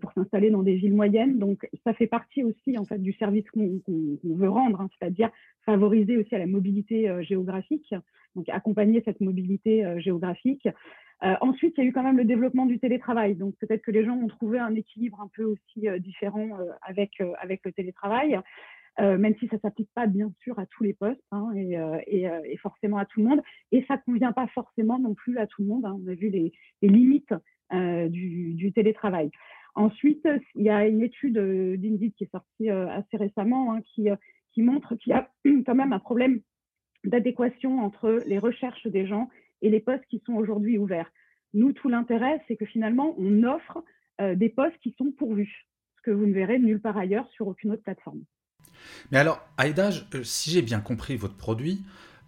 pour 0.00 0.12
s'installer 0.12 0.50
dans 0.50 0.62
des 0.62 0.74
villes 0.74 0.94
moyennes. 0.94 1.38
Donc, 1.38 1.68
ça 1.84 1.94
fait 1.94 2.06
partie 2.06 2.42
aussi 2.42 2.76
en 2.76 2.84
fait 2.84 2.98
du 2.98 3.12
service 3.12 3.48
qu'on 3.50 3.80
veut 4.24 4.48
rendre, 4.48 4.80
hein, 4.80 4.88
c'est-à-dire 4.98 5.30
favoriser 5.64 6.16
aussi 6.16 6.34
à 6.34 6.38
la 6.38 6.46
mobilité 6.46 7.12
géographique, 7.22 7.94
donc 8.34 8.48
accompagner 8.48 9.02
cette 9.04 9.20
mobilité 9.20 9.84
géographique. 9.98 10.66
Euh, 11.24 11.34
ensuite, 11.40 11.74
il 11.76 11.82
y 11.82 11.86
a 11.86 11.90
eu 11.90 11.92
quand 11.92 12.02
même 12.02 12.16
le 12.16 12.24
développement 12.24 12.66
du 12.66 12.78
télétravail. 12.78 13.34
Donc, 13.34 13.56
peut-être 13.56 13.82
que 13.82 13.90
les 13.90 14.04
gens 14.04 14.16
ont 14.16 14.28
trouvé 14.28 14.58
un 14.58 14.74
équilibre 14.74 15.20
un 15.20 15.30
peu 15.34 15.44
aussi 15.44 15.88
euh, 15.88 15.98
différent 15.98 16.48
euh, 16.60 16.70
avec, 16.82 17.20
avec 17.40 17.60
le 17.64 17.72
télétravail, 17.72 18.38
même 19.00 19.36
si 19.38 19.46
ça 19.46 19.54
ne 19.54 19.60
s'applique 19.60 19.90
pas, 19.94 20.08
bien 20.08 20.32
sûr, 20.42 20.58
à 20.58 20.66
tous 20.66 20.82
les 20.82 20.92
postes 20.92 21.22
hein, 21.30 21.52
et, 21.54 21.76
et, 22.08 22.56
forcément 22.56 22.98
à 22.98 23.04
tout 23.04 23.20
le 23.20 23.28
monde. 23.28 23.42
Et 23.70 23.84
ça 23.86 23.94
ne 23.94 24.00
convient 24.00 24.32
pas 24.32 24.48
forcément 24.48 24.98
non 24.98 25.14
plus 25.14 25.38
à 25.38 25.46
tout 25.46 25.62
le 25.62 25.68
monde. 25.68 25.84
Hein. 25.84 25.96
On 26.04 26.10
a 26.10 26.14
vu 26.14 26.30
les, 26.30 26.52
limites 26.82 27.32
du, 27.70 28.72
télétravail. 28.74 29.30
Ensuite, 29.78 30.26
il 30.56 30.64
y 30.64 30.70
a 30.70 30.86
une 30.88 31.02
étude 31.02 31.38
d'Indeed 31.38 32.12
qui 32.14 32.24
est 32.24 32.30
sortie 32.32 32.68
assez 32.68 33.16
récemment 33.16 33.72
hein, 33.72 33.80
qui, 33.94 34.08
qui 34.52 34.62
montre 34.62 34.96
qu'il 34.96 35.10
y 35.10 35.14
a 35.14 35.30
quand 35.66 35.74
même 35.76 35.92
un 35.92 36.00
problème 36.00 36.40
d'adéquation 37.04 37.80
entre 37.84 38.20
les 38.26 38.38
recherches 38.38 38.88
des 38.88 39.06
gens 39.06 39.30
et 39.62 39.70
les 39.70 39.78
postes 39.78 40.04
qui 40.10 40.20
sont 40.26 40.34
aujourd'hui 40.34 40.78
ouverts. 40.78 41.10
Nous, 41.54 41.72
tout 41.72 41.88
l'intérêt, 41.88 42.42
c'est 42.48 42.56
que 42.56 42.66
finalement, 42.66 43.14
on 43.18 43.44
offre 43.44 43.84
euh, 44.20 44.34
des 44.34 44.48
postes 44.48 44.78
qui 44.82 44.96
sont 44.98 45.12
pourvus, 45.12 45.68
ce 45.96 46.02
que 46.02 46.10
vous 46.10 46.26
ne 46.26 46.34
verrez 46.34 46.58
nulle 46.58 46.80
part 46.80 46.96
ailleurs 46.96 47.28
sur 47.30 47.46
aucune 47.46 47.70
autre 47.70 47.82
plateforme. 47.82 48.22
Mais 49.12 49.18
alors, 49.18 49.40
Aïda, 49.56 49.90
euh, 50.14 50.24
si 50.24 50.50
j'ai 50.50 50.62
bien 50.62 50.80
compris 50.80 51.16
votre 51.16 51.36
produit, 51.36 51.84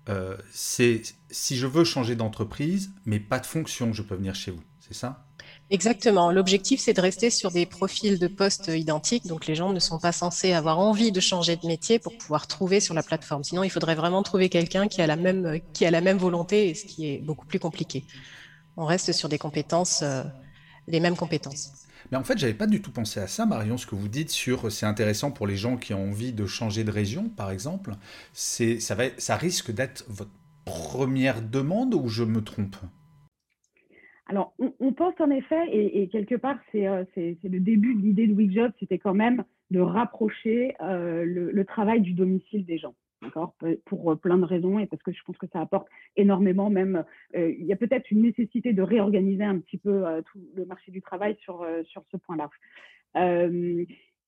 euh, 0.09 0.37
c'est 0.50 1.02
si 1.30 1.57
je 1.57 1.66
veux 1.66 1.85
changer 1.85 2.14
d'entreprise, 2.14 2.95
mais 3.07 3.19
pas 3.19 3.40
de 3.40 3.47
fonction, 3.47 3.92
je 3.92 4.02
peux 4.02 4.14
venir 4.14 4.37
chez 4.37 4.52
vous, 4.52 4.62
c'est 4.78 4.95
ça? 4.95 5.26
Exactement. 5.71 6.33
L'objectif, 6.33 6.81
c'est 6.81 6.95
de 6.95 7.00
rester 7.00 7.31
sur 7.31 7.53
des 7.53 7.65
profils 7.65 8.19
de 8.19 8.27
postes 8.27 8.69
identiques. 8.69 9.27
Donc, 9.29 9.47
les 9.47 9.55
gens 9.55 9.73
ne 9.73 9.79
sont 9.79 10.00
pas 10.00 10.11
censés 10.11 10.53
avoir 10.53 10.81
envie 10.81 11.12
de 11.12 11.21
changer 11.21 11.57
de 11.57 11.67
métier 11.67 12.00
pour 12.00 12.17
pouvoir 12.19 12.49
trouver 12.49 12.81
sur 12.81 12.93
la 12.93 13.05
plateforme. 13.05 13.45
Sinon, 13.45 13.62
il 13.62 13.71
faudrait 13.71 13.95
vraiment 13.95 14.25
trouver 14.25 14.49
quelqu'un 14.49 14.89
qui 14.89 15.00
a 15.00 15.07
la 15.07 15.15
même, 15.15 15.61
qui 15.73 15.87
a 15.87 15.93
la 15.93 16.00
même 16.00 16.19
volonté, 16.19 16.75
ce 16.75 16.85
qui 16.87 17.09
est 17.09 17.19
beaucoup 17.19 17.47
plus 17.47 17.61
compliqué. 17.61 18.05
On 18.77 18.85
reste 18.85 19.12
sur 19.12 19.29
des 19.29 19.39
compétences, 19.39 20.03
euh, 20.03 20.25
les 20.89 20.99
mêmes 20.99 21.17
compétences. 21.17 21.71
Mais 22.11 22.17
en 22.17 22.25
fait, 22.25 22.37
j'avais 22.37 22.55
pas 22.55 22.67
du 22.67 22.83
tout 22.83 22.91
pensé 22.91 23.21
à 23.21 23.29
ça, 23.29 23.47
Marion, 23.47 23.79
ce 23.79 23.87
que 23.87 23.95
vous 23.95 24.09
dites 24.09 24.31
sur 24.31 24.73
c'est 24.73 24.87
intéressant 24.87 25.31
pour 25.31 25.47
les 25.47 25.57
gens 25.57 25.77
qui 25.77 25.95
ont 25.95 26.11
envie 26.11 26.33
de 26.33 26.47
changer 26.47 26.83
de 26.83 26.91
région, 26.91 27.29
par 27.29 27.53
exemple. 27.53 27.95
C'est 28.33 28.81
ça 28.81 29.37
risque 29.37 29.71
d'être 29.71 30.05
votre 30.09 30.31
première 30.65 31.43
demande 31.43 31.95
ou 31.95 32.09
je 32.09 32.25
me 32.25 32.43
trompe? 32.43 32.77
Alors, 34.31 34.55
on, 34.61 34.93
pense 34.93 35.15
en 35.19 35.29
effet, 35.31 35.61
et, 35.73 36.09
quelque 36.09 36.37
part, 36.37 36.57
euh, 36.77 37.05
c'est 37.17 37.37
le 37.43 37.59
début 37.59 37.97
de 37.97 38.01
l'idée 38.01 38.29
de 38.29 38.33
WeJob, 38.33 38.71
c'était 38.79 38.99
quand 38.99 39.13
même 39.13 39.43
de 39.73 39.81
rapprocher 39.81 40.77
euh, 40.81 41.25
le, 41.25 41.65
travail 41.65 42.01
du 42.01 42.13
domicile 42.13 42.65
des 42.65 42.79
gens, 42.79 42.95
d'accord 43.23 43.57
Pour 43.87 44.13
euh, 44.13 44.15
plein 44.15 44.39
de 44.39 44.45
raisons, 44.45 44.79
et 44.79 44.87
parce 44.87 45.03
que 45.03 45.11
je 45.11 45.21
pense 45.25 45.37
que 45.37 45.49
ça 45.53 45.61
apporte 45.61 45.89
énormément, 46.15 46.71
même, 46.71 47.05
il 47.35 47.65
y 47.65 47.73
a 47.73 47.77
peut-être 47.77 48.09
une 48.13 48.23
nécessité 48.23 48.73
de 48.73 48.83
réorganiser 48.83 49.43
un 49.43 49.59
petit 49.59 49.79
peu 49.79 50.05
tout 50.31 50.39
le 50.55 50.65
marché 50.65 50.93
du 50.93 51.03
travail 51.03 51.37
sur, 51.41 51.67
sur 51.87 52.05
ce 52.13 52.17
point-là. 52.17 52.51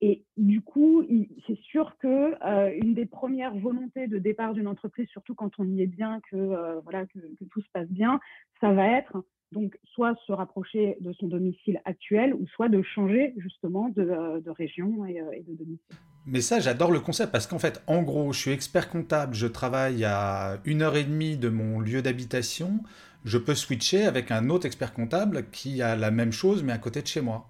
Et 0.05 0.25
du 0.37 0.61
coup, 0.61 1.07
c'est 1.47 1.59
sûr 1.61 1.97
que 1.99 2.35
une 2.83 2.93
des 2.93 3.07
premières 3.07 3.55
volontés 3.55 4.09
de 4.09 4.19
départ 4.19 4.53
d'une 4.53 4.67
entreprise, 4.67 5.07
surtout 5.09 5.35
quand 5.35 5.53
on 5.59 5.65
y 5.65 5.81
est 5.81 5.87
bien, 5.87 6.21
que 6.29 6.81
voilà 6.83 7.07
que, 7.07 7.21
tout 7.51 7.63
se 7.63 7.71
passe 7.73 7.89
bien, 7.89 8.19
ça 8.61 8.73
va 8.73 8.99
être 8.99 9.25
donc 9.53 9.79
soit 9.95 10.15
se 10.27 10.33
rapprocher 10.33 10.97
de 11.01 11.13
son 11.13 11.29
domicile 11.29 11.81
actuel 11.85 12.35
ou 12.35 12.47
soit 12.49 12.69
de 12.69 12.83
changer 12.83 13.35
justement 13.37 13.91
de, 13.91 14.03
euh, 14.03 14.53
région 14.53 15.05
et, 15.07 15.21
euh, 15.21 15.31
et, 15.33 15.43
de 15.43 15.55
domicile. 15.55 15.97
Mais 16.27 16.41
ça, 16.41 16.61
j'adore 16.61 16.91
le 16.91 17.01
concept 17.01 17.31
parce 17.33 17.47
qu'en 17.47 17.59
fait, 17.59 17.83
en 17.87 18.03
gros, 18.03 18.33
je 18.33 18.41
suis 18.41 18.51
expert 18.51 18.89
comptable, 18.89 19.35
je 19.35 19.47
travaille 19.47 20.05
à 20.05 20.59
une 20.65 20.83
heure 20.83 20.97
et 20.97 21.05
demie 21.05 21.37
de 21.37 21.49
mon 21.49 21.81
lieu 21.81 22.03
d'habitation, 22.03 22.81
je 23.25 23.39
peux 23.39 23.55
switcher 23.55 24.05
avec 24.05 24.31
un 24.31 24.49
autre 24.49 24.67
expert 24.67 24.95
comptable 24.95 25.45
qui 25.51 25.83
a 25.83 25.97
la 25.97 26.11
même 26.11 26.33
chose 26.33 26.65
mais 26.65 26.73
à 26.73 26.79
côté 26.79 27.03
de 27.03 27.07
chez 27.07 27.21
moi. 27.21 27.47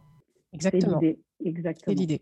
Exactement. 0.52 1.00
C'est 1.00 1.94
l'idée. 1.94 2.20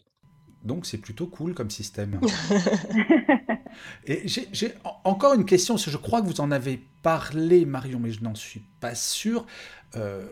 Donc 0.65 0.87
c'est 0.87 0.99
plutôt 0.99 1.27
cool 1.27 1.55
comme 1.55 1.71
système. 1.71 2.21
Et 4.07 4.27
j'ai 4.27 4.75
encore 5.05 5.35
une 5.35 5.45
question, 5.45 5.75
parce 5.75 5.85
que 5.87 5.91
je 5.91 5.97
crois 5.97 6.21
que 6.21 6.27
vous 6.27 6.41
en 6.41 6.51
avez 6.51 6.83
parlé, 7.03 7.65
Marion, 7.65 7.99
mais 8.01 8.11
je 8.11 8.23
n'en 8.23 8.35
suis 8.35 8.61
pas 8.81 8.95
sûr. 8.95 9.47
Euh, 9.97 10.27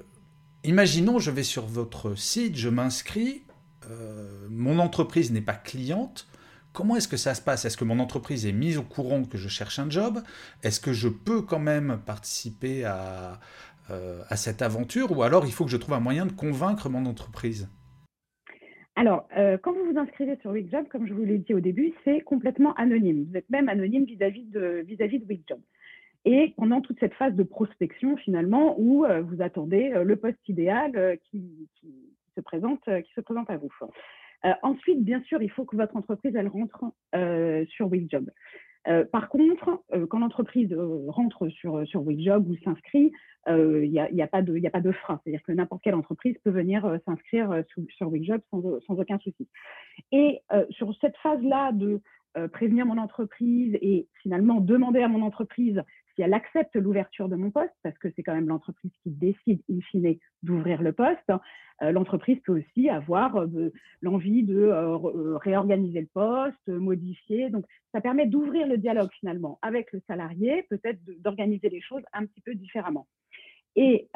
imaginons, 0.65 1.19
je 1.19 1.31
vais 1.31 1.43
sur 1.43 1.67
votre 1.67 2.15
site, 2.15 2.57
je 2.57 2.69
m'inscris, 2.69 3.45
euh, 3.91 4.47
mon 4.51 4.79
entreprise 4.79 5.33
n'est 5.33 5.41
pas 5.41 5.55
cliente. 5.55 6.27
Comment 6.73 6.97
est-ce 6.97 7.09
que 7.09 7.17
ça 7.17 7.35
se 7.35 7.41
passe? 7.41 7.65
Est-ce 7.65 7.77
que 7.77 7.85
mon 7.85 7.99
entreprise 7.99 8.47
est 8.47 8.53
mise 8.53 8.77
au 8.77 8.83
courant 8.83 9.25
que 9.25 9.39
je 9.39 9.49
cherche 9.49 9.79
un 9.79 9.89
job? 9.89 10.23
Est-ce 10.63 10.81
que 10.81 10.93
je 10.93 11.09
peux 11.09 11.43
quand 11.43 11.59
même 11.59 11.99
participer 12.05 12.85
à, 12.85 13.41
euh, 13.91 14.23
à 14.29 14.37
cette 14.37 14.63
aventure? 14.63 15.11
Ou 15.17 15.23
alors 15.23 15.47
il 15.47 15.53
faut 15.53 15.65
que 15.65 15.71
je 15.71 15.77
trouve 15.77 15.95
un 15.95 16.01
moyen 16.01 16.27
de 16.27 16.33
convaincre 16.33 16.89
mon 16.89 17.07
entreprise? 17.07 17.69
Alors, 18.99 19.29
euh, 19.37 19.57
quand 19.59 19.73
vous 19.73 19.93
vous 19.93 19.97
inscrivez 19.97 20.35
sur 20.41 20.51
Wixjob, 20.51 20.89
comme 20.89 21.07
je 21.07 21.15
vous 21.15 21.23
l'ai 21.23 21.39
dit 21.39 21.55
au 21.55 21.61
début, 21.61 21.93
c'est 22.03 22.21
complètement 22.21 22.75
anonyme. 22.75 23.27
Vous 23.31 23.37
êtes 23.37 23.49
même 23.49 23.69
anonyme 23.69 24.05
vis-à-vis 24.05 24.47
de, 24.47 24.85
de 24.85 25.25
Wixjob. 25.25 25.61
Et 26.25 26.53
pendant 26.57 26.81
toute 26.81 26.99
cette 26.99 27.15
phase 27.15 27.33
de 27.35 27.45
prospection, 27.45 28.17
finalement, 28.17 28.75
où 28.77 29.05
euh, 29.05 29.21
vous 29.21 29.41
attendez 29.41 29.93
euh, 29.95 30.03
le 30.03 30.17
poste 30.17 30.49
idéal 30.49 31.17
qui, 31.31 31.69
se 32.35 32.41
présente, 32.41 32.83
qui 32.87 33.13
se 33.15 33.21
présente 33.21 33.49
à 33.51 33.57
vous. 33.57 33.71
ensuite, 34.63 35.05
bien 35.05 35.23
sûr, 35.23 35.41
il 35.43 35.51
faut 35.53 35.65
que 35.65 35.77
votre 35.77 35.95
entreprise 35.95 36.35
elle 36.35 36.49
rentre 36.49 36.85
sur 37.69 37.87
Wixjob. 37.87 38.29
Euh, 38.89 39.05
par 39.05 39.29
contre, 39.29 39.83
euh, 39.93 40.07
quand 40.07 40.19
l'entreprise 40.19 40.73
euh, 40.73 41.05
rentre 41.09 41.49
sur, 41.49 41.87
sur 41.87 42.03
ou 42.07 42.57
s'inscrit, 42.65 43.13
il 43.47 43.91
n'y 43.91 44.23
a, 44.23 44.27
pas 44.27 44.43
de, 44.43 44.93
frein. 44.93 45.21
C'est-à-dire 45.25 45.43
que 45.43 45.53
n'importe 45.53 45.83
quelle 45.83 45.95
entreprise 45.95 46.37
peut 46.45 46.51
venir 46.51 46.99
s'inscrire 47.07 47.63
sur 47.97 48.11
WeJob 48.11 48.43
sans, 48.51 48.61
aucun 48.91 49.19
souci. 49.21 49.49
Et 50.13 50.43
sur 50.69 50.95
cette 51.01 51.17
phase-là 51.23 51.73
de 51.73 52.03
prévenir 52.53 52.85
mon 52.85 52.99
entreprise 52.99 53.75
et 53.81 54.07
finalement 54.23 54.61
demander 54.61 55.01
à 55.01 55.09
mon 55.09 55.23
entreprise 55.23 55.83
si 56.19 56.23
elle 56.23 56.35
accepte 56.35 56.75
l'ouverture 56.75 57.29
de 57.29 57.37
mon 57.37 57.53
poste, 57.53 57.75
parce 57.85 57.97
que 57.99 58.09
c'est 58.17 58.25
quand 58.25 58.35
même 58.35 58.49
l'entreprise 58.49 58.91
qui 59.05 59.11
décide 59.11 59.63
in 59.71 59.79
fine 59.83 60.17
d'ouvrir 60.43 60.83
le 60.83 60.93
poste, 60.93 61.31
euh, 61.83 61.93
l'entreprise 61.93 62.41
peut 62.45 62.59
aussi 62.59 62.89
avoir 62.89 63.41
euh, 63.41 63.73
l'envie 64.03 64.43
de 64.43 64.59
euh, 64.59 65.37
réorganiser 65.37 66.01
le 66.01 66.09
poste, 66.13 66.67
modifier. 66.67 67.51
Donc, 67.51 67.65
ça 67.95 68.01
permet 68.01 68.27
d'ouvrir 68.27 68.67
le 68.67 68.79
dialogue 68.79 69.11
finalement 69.21 69.61
avec 69.63 69.93
le 69.93 70.01
salarié, 70.09 70.65
peut-être 70.69 70.99
d'organiser 71.21 71.69
les 71.69 71.81
choses 71.81 72.03
un 72.13 72.27
petit 72.27 72.41
peu 72.41 72.55
différemment. 72.57 73.07
Et 73.81 74.09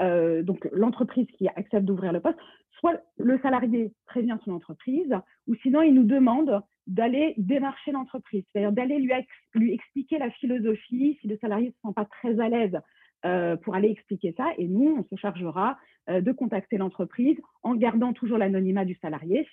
donc, 0.42 0.68
l'entreprise 0.72 1.28
qui 1.38 1.46
accepte 1.46 1.84
d'ouvrir 1.84 2.12
le 2.12 2.18
poste, 2.18 2.38
soit 2.80 3.00
le 3.16 3.38
salarié 3.38 3.92
prévient 4.06 4.36
son 4.44 4.52
entreprise, 4.52 5.14
ou 5.46 5.54
sinon 5.62 5.82
il 5.82 5.94
nous 5.94 6.02
demande 6.02 6.60
d'aller 6.86 7.34
démarcher 7.36 7.92
l'entreprise, 7.92 8.44
c'est-à-dire 8.52 8.72
d'aller 8.72 8.98
lui, 8.98 9.72
expliquer 9.72 10.18
la 10.18 10.30
philosophie 10.30 11.16
si 11.20 11.28
le 11.28 11.38
salarié 11.38 11.68
ne 11.68 11.72
se 11.72 11.78
sent 11.84 11.94
pas 11.94 12.04
très 12.06 12.40
à 12.40 12.48
l'aise 12.48 12.76
euh, 13.24 13.56
pour 13.56 13.74
aller 13.74 13.90
expliquer 13.90 14.34
ça. 14.36 14.48
Et 14.58 14.66
nous, 14.66 14.96
on 14.98 15.16
se 15.16 15.20
chargera 15.20 15.78
euh, 16.10 16.20
de 16.20 16.32
contacter 16.32 16.78
l'entreprise 16.78 17.38
en 17.62 17.76
gardant 17.76 18.12
toujours 18.12 18.38
l'anonymat 18.38 18.84
du 18.84 18.96
salarié 18.96 19.46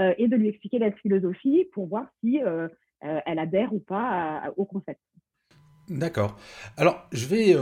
euh, 0.00 0.14
et 0.18 0.26
de 0.26 0.36
lui 0.36 0.48
expliquer 0.48 0.80
la 0.80 0.90
philosophie 0.92 1.66
pour 1.72 1.86
voir 1.86 2.06
si 2.20 2.40
elle 3.26 3.38
adhère 3.38 3.74
ou 3.74 3.80
pas 3.80 4.50
au 4.56 4.64
concept. 4.64 5.00
D'accord. 5.88 6.38
Alors, 6.76 7.06
je 7.12 7.26
vais 7.26 7.56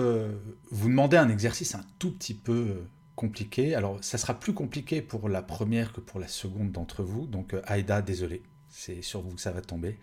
vous 0.71 0.89
demander 0.89 1.17
un 1.17 1.29
exercice 1.29 1.75
un 1.75 1.85
tout 1.99 2.13
petit 2.13 2.35
peu 2.35 2.85
compliqué. 3.17 3.75
Alors, 3.75 3.99
ça 4.03 4.17
sera 4.17 4.35
plus 4.35 4.55
compliqué 4.55 5.03
pour 5.03 5.29
la 5.29 5.43
première 5.43 5.93
que 5.93 6.01
pour 6.01 6.21
la 6.21 6.29
seconde 6.29 6.71
d'entre 6.73 7.03
vous. 7.03 7.27
Donc, 7.27 7.55
Aïda, 7.67 8.01
désolé 8.01 8.43
c'est 8.73 9.03
sur 9.03 9.21
vous 9.21 9.35
que 9.35 9.41
ça 9.41 9.53
va 9.53 9.61
tomber. 9.61 9.99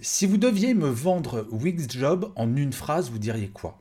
Si 0.00 0.26
vous 0.26 0.36
deviez 0.36 0.74
me 0.74 0.88
vendre 0.88 1.46
Wix 1.50 1.86
Job 1.90 2.32
en 2.36 2.54
une 2.56 2.72
phrase, 2.72 3.10
vous 3.10 3.18
diriez 3.18 3.48
quoi? 3.48 3.78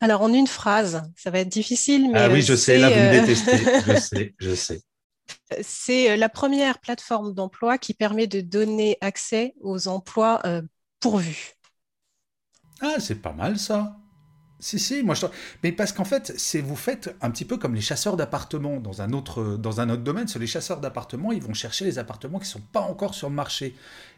Alors 0.00 0.22
en 0.22 0.32
une 0.32 0.46
phrase, 0.46 1.02
ça 1.16 1.30
va 1.30 1.40
être 1.40 1.48
difficile. 1.48 2.10
Mais 2.10 2.18
ah 2.18 2.28
oui, 2.28 2.42
je 2.42 2.54
sais, 2.54 2.78
là 2.78 2.88
vous 2.88 2.96
me 2.96 3.00
euh, 3.00 3.20
détestez. 3.20 3.58
je 3.86 4.00
sais, 4.00 4.34
je 4.38 4.54
sais. 4.54 4.82
C'est 5.62 6.10
euh, 6.10 6.16
la 6.16 6.28
première 6.28 6.78
plateforme 6.80 7.34
d'emploi 7.34 7.78
qui 7.78 7.94
permet 7.94 8.26
de 8.26 8.40
donner 8.40 8.98
accès 9.00 9.54
aux 9.60 9.88
emplois 9.88 10.40
euh, 10.44 10.62
pourvus. 11.00 11.52
Ah, 12.82 12.96
c'est 12.98 13.22
pas 13.22 13.32
mal 13.32 13.58
ça. 13.58 13.96
Si, 14.62 14.78
si, 14.78 15.02
moi 15.02 15.16
je... 15.16 15.26
Mais 15.64 15.72
parce 15.72 15.92
qu'en 15.92 16.04
fait, 16.04 16.34
c'est 16.36 16.60
vous 16.60 16.76
faites 16.76 17.16
un 17.20 17.32
petit 17.32 17.44
peu 17.44 17.56
comme 17.56 17.74
les 17.74 17.80
chasseurs 17.80 18.16
d'appartements 18.16 18.78
dans, 18.78 19.02
un 19.02 19.12
autre, 19.12 19.56
dans 19.56 19.80
un 19.80 19.90
autre 19.90 20.02
domaine. 20.02 20.26
Les 20.38 20.46
chasseurs 20.46 20.80
d'appartements, 20.80 21.32
ils 21.32 21.42
vont 21.42 21.52
chercher 21.52 21.84
les 21.84 21.98
appartements 21.98 22.38
qui 22.38 22.44
ne 22.44 22.50
sont 22.50 22.60
pas 22.72 22.80
encore 22.80 23.14
sur 23.14 23.28
le 23.28 23.34
marché. 23.34 23.74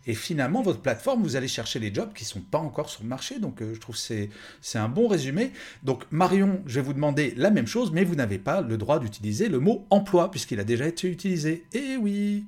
Et 0.06 0.14
finalement, 0.14 0.60
votre 0.60 0.80
plateforme, 0.80 1.22
vous 1.22 1.36
allez 1.36 1.48
chercher 1.48 1.78
les 1.78 1.94
jobs 1.94 2.12
qui 2.12 2.24
ne 2.24 2.28
sont 2.28 2.42
pas 2.42 2.58
encore 2.58 2.90
sur 2.90 3.02
le 3.02 3.08
marché. 3.08 3.38
Donc 3.38 3.62
euh, 3.62 3.72
je 3.74 3.80
trouve 3.80 3.96
que 3.96 4.28
c'est 4.60 4.78
un 4.78 4.88
bon 4.90 5.08
résumé. 5.08 5.52
Donc 5.82 6.04
Marion, 6.10 6.62
je 6.66 6.74
vais 6.74 6.86
vous 6.86 6.92
demander 6.92 7.32
la 7.38 7.50
même 7.50 7.66
chose, 7.66 7.90
mais 7.90 8.04
vous 8.04 8.14
n'avez 8.14 8.38
pas 8.38 8.60
le 8.60 8.76
droit 8.76 8.98
d'utiliser 8.98 9.48
le 9.48 9.60
mot 9.60 9.86
emploi, 9.88 10.30
puisqu'il 10.30 10.60
a 10.60 10.64
déjà 10.64 10.86
été 10.86 11.08
utilisé. 11.08 11.66
Eh 11.72 11.96
oui 11.96 12.46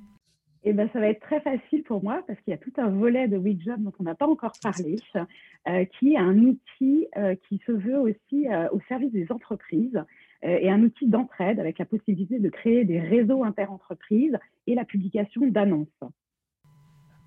eh 0.63 0.73
ben, 0.73 0.89
ça 0.91 0.99
va 0.99 1.07
être 1.07 1.21
très 1.21 1.39
facile 1.41 1.83
pour 1.83 2.03
moi 2.03 2.23
parce 2.27 2.39
qu'il 2.41 2.51
y 2.51 2.53
a 2.53 2.57
tout 2.57 2.73
un 2.77 2.89
volet 2.89 3.27
de 3.27 3.37
WeJob 3.37 3.83
dont 3.83 3.93
on 3.99 4.03
n'a 4.03 4.15
pas 4.15 4.27
encore 4.27 4.53
parlé, 4.61 4.97
euh, 5.15 5.85
qui 5.97 6.13
est 6.13 6.17
un 6.17 6.37
outil 6.37 7.07
euh, 7.15 7.35
qui 7.47 7.61
se 7.65 7.71
veut 7.71 7.99
aussi 7.99 8.47
euh, 8.47 8.67
au 8.71 8.81
service 8.87 9.11
des 9.11 9.31
entreprises 9.31 10.03
et 10.43 10.69
un 10.69 10.83
outil 10.83 11.07
d'entraide 11.07 11.59
avec 11.59 11.79
la 11.79 11.85
possibilité 11.85 12.37
de 12.37 12.47
créer 12.49 12.85
des 12.85 12.99
réseaux 12.99 13.43
interentreprises 13.43 14.37
et 14.67 14.75
la 14.75 14.85
publication 14.85 15.47
d'annonces. 15.47 15.87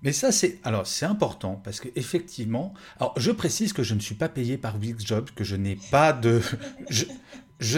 Mais 0.01 0.13
ça, 0.13 0.31
c'est 0.31 0.59
alors 0.63 0.87
c'est 0.87 1.05
important 1.05 1.59
parce 1.61 1.81
que 1.81 1.89
effectivement, 1.97 2.73
alors 2.99 3.13
je 3.17 3.31
précise 3.31 3.73
que 3.73 3.83
je 3.83 3.95
ne 3.95 3.99
suis 3.99 4.15
pas 4.15 4.29
payé 4.29 4.57
par 4.57 4.79
WixJob, 4.79 5.29
que 5.31 5.43
je 5.43 5.57
n'ai 5.57 5.77
pas 5.91 6.13
de, 6.13 6.39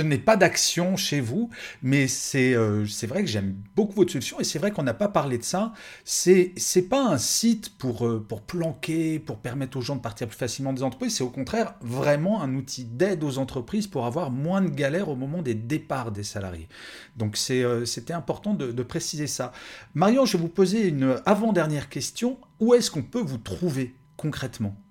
n'ai 0.01 0.17
pas 0.17 0.37
d'action 0.37 0.95
chez 0.95 1.19
vous, 1.19 1.49
mais 1.81 2.07
c'est 2.07 2.53
euh, 2.53 2.85
c'est 2.85 3.07
vrai 3.07 3.21
que 3.21 3.29
j'aime 3.29 3.55
beaucoup 3.75 3.93
votre 3.93 4.11
solution 4.11 4.39
et 4.39 4.43
c'est 4.43 4.59
vrai 4.59 4.71
qu'on 4.71 4.83
n'a 4.83 4.93
pas 4.93 5.09
parlé 5.09 5.37
de 5.37 5.43
ça. 5.43 5.73
C'est 6.05 6.53
c'est 6.57 6.83
pas 6.83 7.05
un 7.05 7.17
site 7.17 7.77
pour 7.77 8.07
euh, 8.07 8.25
pour 8.27 8.41
planquer, 8.41 9.19
pour 9.19 9.37
permettre 9.37 9.77
aux 9.77 9.81
gens 9.81 9.95
de 9.95 10.01
partir 10.01 10.27
plus 10.27 10.37
facilement 10.37 10.73
des 10.73 10.83
entreprises. 10.83 11.15
C'est 11.17 11.23
au 11.23 11.29
contraire 11.29 11.75
vraiment 11.81 12.41
un 12.41 12.55
outil 12.55 12.85
d'aide 12.85 13.23
aux 13.23 13.37
entreprises 13.37 13.87
pour 13.87 14.05
avoir 14.05 14.31
moins 14.31 14.61
de 14.61 14.69
galères 14.69 15.09
au 15.09 15.15
moment 15.15 15.41
des 15.41 15.55
départs 15.55 16.11
des 16.11 16.23
salariés. 16.23 16.69
Donc 17.17 17.37
euh, 17.49 17.85
c'était 17.85 18.13
important 18.13 18.53
de, 18.53 18.71
de 18.71 18.83
préciser 18.83 19.27
ça. 19.27 19.51
Marion, 19.93 20.25
je 20.25 20.37
vais 20.37 20.41
vous 20.41 20.49
poser 20.49 20.87
une 20.87 21.17
avant-dernière 21.25 21.89
question. 21.89 22.39
Où 22.59 22.73
est-ce 22.73 22.89
qu'on 22.89 23.03
peut 23.03 23.21
vous 23.21 23.37
trouver 23.37 23.95
concrètement? 24.17 24.82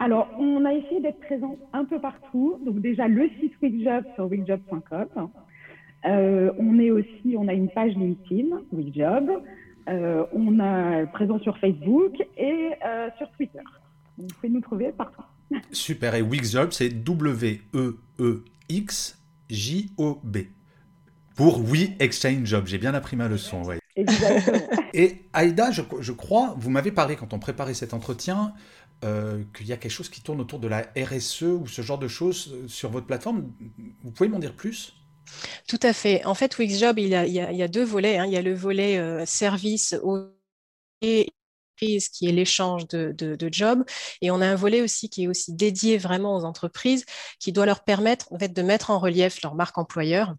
Alors, 0.00 0.28
on 0.38 0.64
a 0.64 0.72
essayé 0.72 1.00
d'être 1.00 1.20
présent 1.20 1.56
un 1.74 1.84
peu 1.84 2.00
partout. 2.00 2.58
Donc 2.64 2.80
déjà, 2.80 3.06
le 3.06 3.28
site 3.38 3.52
Wigjob 3.62 4.04
sur 4.14 4.26
wigjob.com. 4.30 5.28
Euh, 6.06 6.50
on 6.58 6.78
est 6.78 6.90
aussi, 6.90 7.36
on 7.36 7.46
a 7.48 7.52
une 7.52 7.68
page 7.68 7.92
LinkedIn, 7.94 8.62
Wigjob. 8.72 9.30
Euh, 9.88 10.24
on 10.32 10.58
est 10.58 11.06
présent 11.12 11.38
sur 11.40 11.58
Facebook 11.58 12.14
et 12.38 12.70
euh, 12.86 13.10
sur 13.18 13.30
Twitter. 13.32 13.60
Vous 14.16 14.26
pouvez 14.28 14.48
nous 14.48 14.62
trouver 14.62 14.90
partout. 14.92 15.22
Super. 15.70 16.14
Et 16.14 16.22
Wigjob, 16.22 16.70
c'est 16.72 16.88
W-E-E-X-J-O-B. 16.88 17.76
Pour 21.36 21.60
We 21.60 21.90
Exchange 21.98 22.44
Job. 22.44 22.66
J'ai 22.66 22.78
bien 22.78 22.94
appris 22.94 23.16
ma 23.16 23.28
leçon. 23.28 23.62
Ouais. 23.64 23.79
Exactement. 23.96 24.70
Et 24.92 25.24
Aïda, 25.32 25.70
je, 25.70 25.82
je 26.00 26.12
crois, 26.12 26.54
vous 26.58 26.70
m'avez 26.70 26.92
parlé 26.92 27.16
quand 27.16 27.32
on 27.32 27.38
préparait 27.38 27.74
cet 27.74 27.94
entretien 27.94 28.54
euh, 29.04 29.42
qu'il 29.56 29.66
y 29.66 29.72
a 29.72 29.76
quelque 29.76 29.90
chose 29.92 30.08
qui 30.08 30.22
tourne 30.22 30.40
autour 30.40 30.58
de 30.60 30.68
la 30.68 30.86
RSE 30.96 31.42
ou 31.60 31.66
ce 31.66 31.82
genre 31.82 31.98
de 31.98 32.08
choses 32.08 32.52
euh, 32.54 32.68
sur 32.68 32.90
votre 32.90 33.06
plateforme. 33.06 33.52
Vous 34.02 34.10
pouvez 34.10 34.28
m'en 34.28 34.38
dire 34.38 34.54
plus? 34.54 34.94
Tout 35.68 35.78
à 35.82 35.92
fait. 35.92 36.24
En 36.24 36.34
fait, 36.34 36.56
Wixjob, 36.58 36.98
il 36.98 37.08
y 37.08 37.14
a, 37.14 37.26
il 37.26 37.32
y 37.32 37.40
a, 37.40 37.52
il 37.52 37.58
y 37.58 37.62
a 37.62 37.68
deux 37.68 37.84
volets. 37.84 38.18
Hein. 38.18 38.26
Il 38.26 38.32
y 38.32 38.36
a 38.36 38.42
le 38.42 38.54
volet 38.54 38.98
euh, 38.98 39.24
service 39.26 39.94
au 40.02 40.28
et 41.02 41.32
qui 41.80 42.28
est 42.28 42.32
l'échange 42.32 42.88
de, 42.88 43.12
de, 43.16 43.36
de 43.36 43.48
jobs. 43.52 43.84
Et 44.22 44.30
on 44.30 44.40
a 44.40 44.46
un 44.46 44.54
volet 44.56 44.82
aussi 44.82 45.08
qui 45.10 45.24
est 45.24 45.28
aussi 45.28 45.54
dédié 45.54 45.98
vraiment 45.98 46.36
aux 46.36 46.44
entreprises, 46.44 47.04
qui 47.38 47.52
doit 47.52 47.66
leur 47.66 47.84
permettre 47.84 48.32
en 48.32 48.38
fait, 48.38 48.50
de 48.50 48.62
mettre 48.62 48.90
en 48.90 48.98
relief 48.98 49.42
leur 49.42 49.54
marque 49.54 49.78
employeur 49.78 50.34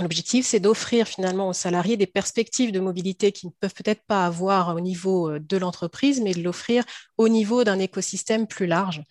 L'objectif, 0.00 0.46
c'est 0.46 0.60
d'offrir 0.60 1.08
finalement 1.08 1.48
aux 1.48 1.54
salariés 1.54 1.96
des 1.96 2.06
perspectives 2.06 2.72
de 2.72 2.80
mobilité 2.80 3.32
qu'ils 3.32 3.48
ne 3.48 3.54
peuvent 3.60 3.74
peut-être 3.74 4.02
pas 4.06 4.26
avoir 4.26 4.74
au 4.74 4.80
niveau 4.80 5.30
euh, 5.30 5.40
de 5.40 5.56
l'entreprise, 5.56 6.20
mais 6.20 6.34
de 6.34 6.42
l'offrir 6.42 6.84
au 7.16 7.28
niveau 7.28 7.64
d'un 7.64 7.78
écosystème 7.78 8.46
plus 8.46 8.66
large. 8.66 9.02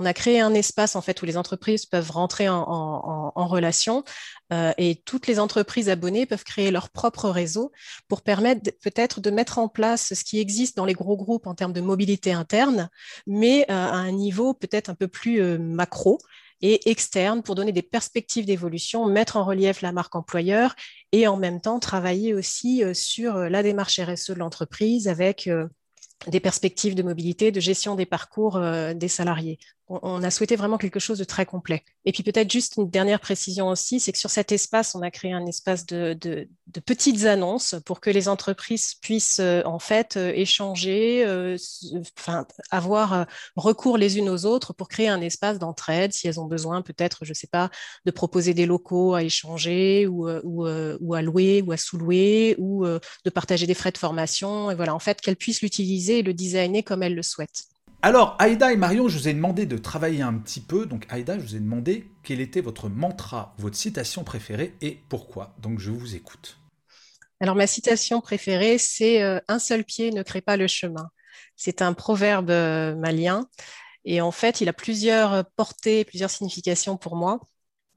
On 0.00 0.04
a 0.04 0.14
créé 0.14 0.38
un 0.38 0.54
espace 0.54 0.94
en 0.94 1.00
fait 1.00 1.20
où 1.22 1.26
les 1.26 1.36
entreprises 1.36 1.84
peuvent 1.84 2.12
rentrer 2.12 2.48
en, 2.48 3.32
relation 3.34 4.04
euh, 4.52 4.72
et 4.78 5.02
toutes 5.04 5.26
les 5.26 5.40
entreprises 5.40 5.88
abonnées 5.88 6.24
peuvent 6.24 6.44
créer 6.44 6.70
leur 6.70 6.90
propre 6.90 7.28
réseau 7.28 7.72
pour 8.06 8.22
permettre 8.22 8.70
peut-être 8.80 9.20
de 9.20 9.30
mettre 9.30 9.58
en 9.58 9.68
place 9.68 10.14
ce 10.14 10.22
qui 10.22 10.38
existe 10.38 10.76
dans 10.76 10.84
les 10.84 10.92
gros 10.92 11.16
groupes 11.16 11.48
en 11.48 11.56
termes 11.56 11.72
de 11.72 11.80
mobilité 11.80 12.32
interne, 12.32 12.90
mais 13.26 13.62
euh, 13.62 13.74
à 13.74 13.96
un 13.96 14.12
niveau 14.12 14.54
peut-être 14.54 14.88
un 14.88 14.94
peu 14.94 15.08
plus 15.08 15.42
euh, 15.42 15.58
macro 15.58 16.18
et 16.60 16.90
externe 16.90 17.42
pour 17.42 17.54
donner 17.54 17.72
des 17.72 17.82
perspectives 17.82 18.46
d'évolution, 18.46 19.06
mettre 19.06 19.36
en 19.36 19.44
relief 19.44 19.82
la 19.82 19.92
marque 19.92 20.14
employeur 20.14 20.74
et 21.12 21.26
en 21.26 21.36
même 21.36 21.60
temps 21.60 21.78
travailler 21.78 22.34
aussi 22.34 22.82
euh, 22.84 22.94
sur 22.94 23.36
euh, 23.36 23.48
la 23.48 23.62
démarche 23.62 24.00
RSE 24.00 24.30
de 24.30 24.38
l'entreprise 24.38 25.08
avec 25.08 25.46
euh, 25.46 25.66
des 26.26 26.40
perspectives 26.40 26.94
de 26.94 27.02
mobilité, 27.02 27.52
de 27.52 27.60
gestion 27.60 27.94
des 27.94 28.06
parcours 28.06 28.60
des 28.94 29.08
salariés 29.08 29.58
on 29.88 30.22
a 30.22 30.30
souhaité 30.30 30.56
vraiment 30.56 30.76
quelque 30.76 31.00
chose 31.00 31.18
de 31.18 31.24
très 31.24 31.46
complet. 31.46 31.82
Et 32.04 32.12
puis 32.12 32.22
peut-être 32.22 32.50
juste 32.50 32.76
une 32.76 32.90
dernière 32.90 33.20
précision 33.20 33.68
aussi, 33.68 34.00
c'est 34.00 34.12
que 34.12 34.18
sur 34.18 34.30
cet 34.30 34.52
espace, 34.52 34.94
on 34.94 35.02
a 35.02 35.10
créé 35.10 35.32
un 35.32 35.46
espace 35.46 35.86
de, 35.86 36.18
petites 36.84 37.24
annonces 37.24 37.74
pour 37.86 38.00
que 38.00 38.10
les 38.10 38.28
entreprises 38.28 38.94
puissent 39.00 39.40
euh, 39.40 39.62
en 39.64 39.78
fait 39.78 40.16
euh, 40.16 40.32
échanger, 40.34 41.24
euh, 41.26 41.56
enfin, 42.18 42.46
avoir 42.70 43.26
recours 43.56 43.96
les 43.96 44.18
unes 44.18 44.28
aux 44.28 44.44
autres 44.44 44.74
pour 44.74 44.88
créer 44.88 45.08
un 45.08 45.20
espace 45.20 45.58
d'entraide 45.58 46.12
si 46.12 46.28
elles 46.28 46.38
ont 46.38 46.46
besoin 46.46 46.82
peut-être, 46.82 47.24
je 47.24 47.30
ne 47.30 47.34
sais 47.34 47.46
pas, 47.46 47.70
de 48.04 48.10
proposer 48.10 48.52
des 48.54 48.66
locaux 48.66 49.14
à 49.14 49.22
échanger 49.22 50.06
ou, 50.06 50.26
à 50.26 51.22
louer 51.22 51.62
ou 51.66 51.72
à 51.72 51.76
sous-louer 51.76 52.56
ou 52.58 52.84
de 52.86 53.30
partager 53.30 53.66
des 53.66 53.74
frais 53.74 53.92
de 53.92 53.98
formation. 53.98 54.70
Et 54.70 54.74
voilà, 54.74 54.94
en 54.94 54.98
fait, 54.98 55.20
qu'elles 55.20 55.36
puissent 55.36 55.62
l'utiliser 55.62 56.07
et 56.14 56.22
le 56.22 56.34
designer 56.34 56.82
comme 56.82 57.02
elles 57.02 57.14
le 57.14 57.22
souhaitent. 57.22 57.64
Alors, 58.00 58.36
Aïda 58.38 58.72
et 58.72 58.76
Marion, 58.76 59.08
je 59.08 59.18
vous 59.18 59.28
ai 59.28 59.34
demandé 59.34 59.66
de 59.66 59.76
travailler 59.76 60.22
un 60.22 60.34
petit 60.34 60.60
peu. 60.60 60.86
Donc, 60.86 61.06
Aïda, 61.08 61.38
je 61.38 61.44
vous 61.44 61.56
ai 61.56 61.60
demandé 61.60 62.08
quel 62.22 62.40
était 62.40 62.60
votre 62.60 62.88
mantra, 62.88 63.54
votre 63.58 63.76
citation 63.76 64.22
préférée 64.22 64.74
et 64.80 64.98
pourquoi. 65.08 65.56
Donc, 65.60 65.80
je 65.80 65.90
vous 65.90 66.14
écoute. 66.14 66.58
Alors, 67.40 67.56
ma 67.56 67.66
citation 67.66 68.20
préférée, 68.20 68.78
c'est 68.78 69.22
euh, 69.22 69.40
Un 69.48 69.58
seul 69.58 69.84
pied 69.84 70.12
ne 70.12 70.22
crée 70.22 70.40
pas 70.40 70.56
le 70.56 70.68
chemin. 70.68 71.10
C'est 71.56 71.82
un 71.82 71.92
proverbe 71.92 72.50
euh, 72.50 72.94
malien. 72.94 73.48
Et 74.04 74.20
en 74.20 74.30
fait, 74.30 74.60
il 74.60 74.68
a 74.68 74.72
plusieurs 74.72 75.44
portées, 75.56 76.04
plusieurs 76.04 76.30
significations 76.30 76.96
pour 76.96 77.16
moi. 77.16 77.40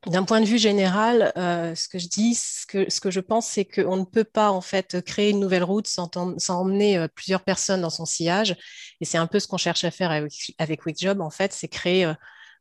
D'un 0.08 0.24
point 0.24 0.42
de 0.42 0.48
vue 0.48 0.58
général, 0.58 1.32
euh, 1.38 1.76
ce 1.76 1.88
que 1.88 2.00
je 2.00 2.08
dis, 2.08 2.34
ce 2.34 2.66
que, 2.66 2.90
ce 2.90 3.00
que 3.00 3.12
je 3.12 3.20
pense, 3.20 3.46
c'est 3.46 3.66
qu'on 3.66 3.98
ne 3.98 4.04
peut 4.04 4.24
pas 4.24 4.50
en 4.50 4.62
fait 4.62 5.00
créer 5.06 5.30
une 5.30 5.40
nouvelle 5.40 5.64
route 5.64 5.88
sans, 5.88 6.10
emmener 6.50 6.98
euh, 6.98 7.08
plusieurs 7.08 7.44
personnes 7.44 7.82
dans 7.82 7.92
son 7.92 8.06
sillage. 8.06 8.56
Et 9.00 9.06
c'est 9.06 9.20
un 9.20 9.28
peu 9.28 9.40
ce 9.40 9.48
qu'on 9.48 9.58
cherche 9.58 9.84
à 9.84 9.92
faire 9.92 10.10
avec, 10.10 10.54
avec 10.58 10.86
Wixjob, 10.88 11.22
en 11.22 11.30
fait, 11.30 11.54
c'est 11.54 11.68
créer 11.68 12.06
euh, 12.06 12.14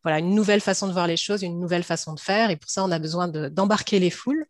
voilà, 0.03 0.19
une 0.19 0.35
nouvelle 0.35 0.61
façon 0.61 0.87
de 0.87 0.93
voir 0.93 1.07
les 1.07 1.17
choses, 1.17 1.43
une 1.43 1.59
nouvelle 1.59 1.83
façon 1.83 2.13
de 2.13 2.21
faire. 2.21 2.51
Et 2.51 2.57
pour 2.57 2.71
ça, 2.71 2.85
on 2.85 2.91
a 2.91 2.99
besoin 2.99 3.29
d'embarquer 3.29 4.01
les 4.01 4.11
foules. 4.11 4.47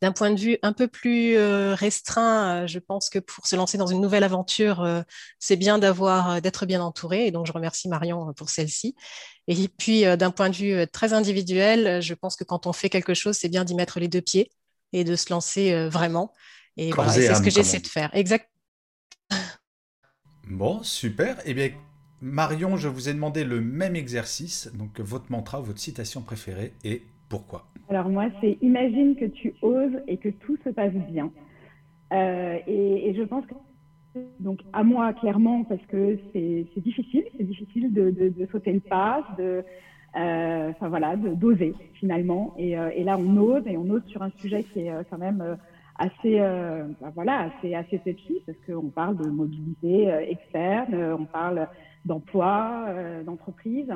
D'un 0.00 0.12
point 0.12 0.30
de 0.30 0.38
vue 0.38 0.58
un 0.62 0.72
peu 0.72 0.88
plus 0.88 1.36
euh, 1.36 1.74
restreint, 1.74 2.62
euh, 2.62 2.66
je 2.66 2.78
pense 2.78 3.10
que 3.10 3.18
pour 3.18 3.46
se 3.46 3.56
lancer 3.56 3.78
dans 3.78 3.86
une 3.86 4.00
nouvelle 4.00 4.24
aventure, 4.24 4.82
euh, 4.82 5.02
c'est 5.38 5.56
bien 5.56 5.78
d'avoir 5.78 6.40
d'être 6.40 6.66
bien 6.66 6.80
entouré. 6.80 7.26
Et 7.26 7.30
donc, 7.30 7.46
je 7.46 7.52
remercie 7.52 7.88
Marion 7.88 8.32
pour 8.34 8.50
celle-ci. 8.50 8.94
Et 9.48 9.68
puis, 9.68 10.04
d'un 10.16 10.30
point 10.30 10.50
de 10.50 10.56
vue 10.56 10.86
très 10.92 11.12
individuel, 11.14 12.02
je 12.02 12.14
pense 12.14 12.36
que 12.36 12.44
quand 12.44 12.66
on 12.66 12.72
fait 12.72 12.90
quelque 12.90 13.14
chose, 13.14 13.36
c'est 13.36 13.48
bien 13.48 13.64
d'y 13.64 13.74
mettre 13.74 13.98
les 13.98 14.08
deux 14.08 14.20
pieds 14.20 14.50
et 14.92 15.04
de 15.04 15.16
se 15.16 15.30
lancer 15.30 15.88
vraiment. 15.88 16.32
Et 16.76 16.92
voilà, 16.92 17.12
c'est 17.12 17.34
ce 17.34 17.40
que 17.40 17.50
j'essaie 17.50 17.80
de 17.80 17.86
faire. 17.86 18.10
Exact. 18.12 18.50
Bon, 20.46 20.82
super. 20.82 21.38
Eh 21.46 21.54
bien, 21.54 21.70
Marion, 22.20 22.76
je 22.76 22.88
vous 22.88 23.08
ai 23.08 23.14
demandé 23.14 23.44
le 23.44 23.60
même 23.60 23.96
exercice. 23.96 24.68
Donc, 24.74 25.00
votre 25.00 25.32
mantra, 25.32 25.60
votre 25.60 25.80
citation 25.80 26.20
préférée 26.20 26.74
et 26.84 27.02
pourquoi? 27.28 27.66
Alors 27.88 28.08
moi, 28.08 28.26
c'est 28.40 28.58
imagine 28.60 29.16
que 29.16 29.24
tu 29.24 29.54
oses 29.62 29.98
et 30.06 30.18
que 30.18 30.28
tout 30.28 30.58
se 30.64 30.68
passe 30.68 30.92
bien. 30.92 31.32
Euh, 32.12 32.58
et, 32.66 33.14
je 33.16 33.22
pense 33.22 33.44
que 33.46 33.54
donc 34.40 34.60
à 34.72 34.82
moi 34.82 35.12
clairement 35.12 35.64
parce 35.64 35.84
que 35.86 36.18
c'est 36.32 36.80
difficile, 36.80 37.24
c'est 37.36 37.44
difficile 37.44 37.92
de, 37.92 38.46
sauter 38.50 38.72
le 38.72 38.80
pas, 38.80 39.26
de 39.38 39.64
euh, 40.16 40.72
voilà, 40.80 41.16
d'oser 41.16 41.74
finalement. 41.94 42.54
Euh, 42.58 42.90
et, 42.94 43.04
là, 43.04 43.16
on 43.18 43.36
ose 43.36 43.66
et 43.66 43.76
on 43.78 43.88
ose 43.88 44.04
sur 44.06 44.22
un 44.22 44.30
sujet 44.38 44.64
qui 44.64 44.80
est 44.80 44.92
quand 45.08 45.18
même 45.18 45.56
assez 45.98 46.38
bah, 47.00 47.10
voilà 47.14 47.50
assez 47.50 47.74
assez 47.74 47.98
touchy 48.00 48.42
parce 48.46 48.58
qu'on 48.66 48.90
parle 48.90 49.16
de 49.16 49.28
mobilité 49.30 50.08
externe, 50.28 50.94
on 51.18 51.24
parle 51.24 51.68
d'emploi, 52.04 52.86
d'entreprise. 53.24 53.90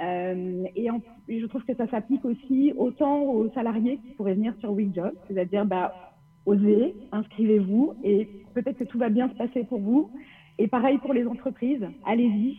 Euh, 0.00 0.64
et, 0.74 0.88
je 1.28 1.46
trouve 1.46 1.64
que 1.64 1.74
ça 1.74 1.86
s'applique 1.88 2.24
aussi 2.24 2.72
autant 2.76 3.22
aux 3.22 3.48
salariés 3.50 3.98
qui 3.98 4.14
pourraient 4.14 4.34
venir 4.34 4.54
sur 4.58 4.72
WeJob, 4.72 5.12
c'est-à-dire 5.28 5.64
bah, 5.64 6.14
osez, 6.46 6.94
inscrivez-vous 7.12 7.94
et 8.02 8.28
peut-être 8.54 8.78
que 8.78 8.84
tout 8.84 8.98
va 8.98 9.08
bien 9.08 9.28
se 9.28 9.34
passer 9.34 9.64
pour 9.64 9.80
vous. 9.80 10.10
Et 10.58 10.68
pareil 10.68 10.98
pour 10.98 11.12
les 11.12 11.26
entreprises, 11.26 11.86
allez-y 12.04 12.56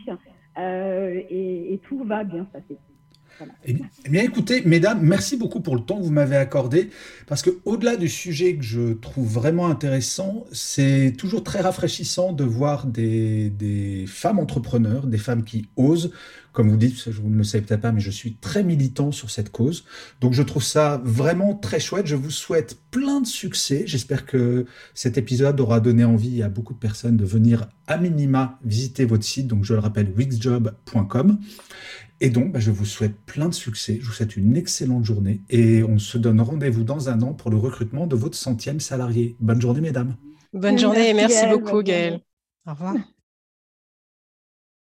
euh, 0.58 1.21
et 1.30 1.80
tout 1.84 2.04
va 2.04 2.24
bien 2.24 2.45
se 2.45 2.52
passer. 2.52 2.78
Eh, 3.65 3.76
eh 4.06 4.10
bien, 4.10 4.24
écoutez, 4.24 4.62
mesdames, 4.65 5.00
merci 5.02 5.38
beaucoup 5.38 5.60
pour 5.60 5.76
le 5.76 5.82
temps 5.82 5.98
que 5.98 6.04
vous 6.04 6.12
m'avez 6.12 6.36
accordé, 6.36 6.89
parce 7.28 7.41
que 7.41 7.50
au-delà 7.65 7.95
du 7.98 8.08
sujet 8.08 8.56
que 8.56 8.63
je 8.63 8.93
trouve 8.93 9.28
vraiment 9.28 9.67
intéressant, 9.67 10.45
c'est 10.52 11.13
toujours 11.17 11.43
très 11.43 11.62
rafraîchissant 11.62 12.32
de 12.32 12.43
voir 12.43 12.88
des, 12.88 13.50
des, 13.50 14.06
femmes 14.08 14.39
entrepreneurs, 14.39 15.08
des 15.08 15.17
femmes 15.17 15.43
qui 15.43 15.67
osent. 15.76 16.12
Comme 16.54 16.69
vous 16.69 16.78
dites, 16.78 17.10
vous 17.10 17.30
ne 17.30 17.38
le 17.39 17.43
savez 17.43 17.65
peut-être 17.65 17.82
pas, 17.82 17.91
mais 17.91 18.00
je 18.00 18.10
suis 18.10 18.36
très 18.36 18.63
militant 18.63 19.12
sur 19.12 19.30
cette 19.30 19.52
cause. 19.52 19.84
Donc, 20.21 20.32
je 20.32 20.41
trouve 20.41 20.63
ça 20.63 21.02
vraiment 21.04 21.54
très 21.54 21.82
chouette. 21.82 22.08
Je 22.08 22.15
vous 22.15 22.32
souhaite 22.32 22.78
plein 22.91 23.19
de 23.19 23.28
succès. 23.28 23.84
J'espère 23.86 24.26
que 24.26 24.65
cet 24.93 25.17
épisode 25.17 25.60
aura 25.60 25.82
donné 25.82 26.06
envie 26.06 26.41
à 26.43 26.48
beaucoup 26.48 26.74
de 26.74 26.80
personnes 26.80 27.17
de 27.17 27.26
venir 27.26 27.67
à 27.88 27.98
minima 27.98 28.58
visiter 28.63 29.04
votre 29.04 29.26
site. 29.26 29.48
Donc, 29.48 29.65
je 29.65 29.74
le 29.74 29.82
rappelle, 29.82 30.13
wixjob.com. 30.15 31.39
Et 32.21 32.30
donc, 32.30 32.51
bah, 32.54 32.60
je 32.60 32.71
vous 32.71 32.86
souhaite 32.86 33.15
plein 33.25 33.49
de 33.49 33.54
succès, 33.54 33.97
je 34.01 34.06
vous 34.06 34.13
souhaite 34.13 34.38
une 34.38 34.56
excellente 34.56 35.04
journée 35.04 35.41
et 35.49 35.84
on 35.84 35.99
se 35.99 36.17
donne 36.17 36.39
rendez-vous 36.39 36.84
dans 36.84 37.10
un 37.10 37.21
an 37.21 37.34
pour 37.34 37.51
le 37.51 37.58
recrutement 37.58 38.08
de 38.08 38.15
votre 38.15 38.38
centième 38.38 38.80
salarié. 38.80 39.36
Bonne 39.39 39.62
journée, 39.62 39.82
mesdames. 39.82 40.15
Bonne 40.54 40.80
journée 40.80 41.10
et 41.10 41.13
merci 41.13 41.45
beaucoup, 41.47 41.82
Gaëlle. 41.84 42.21
Au 42.65 42.71
revoir. 42.71 42.95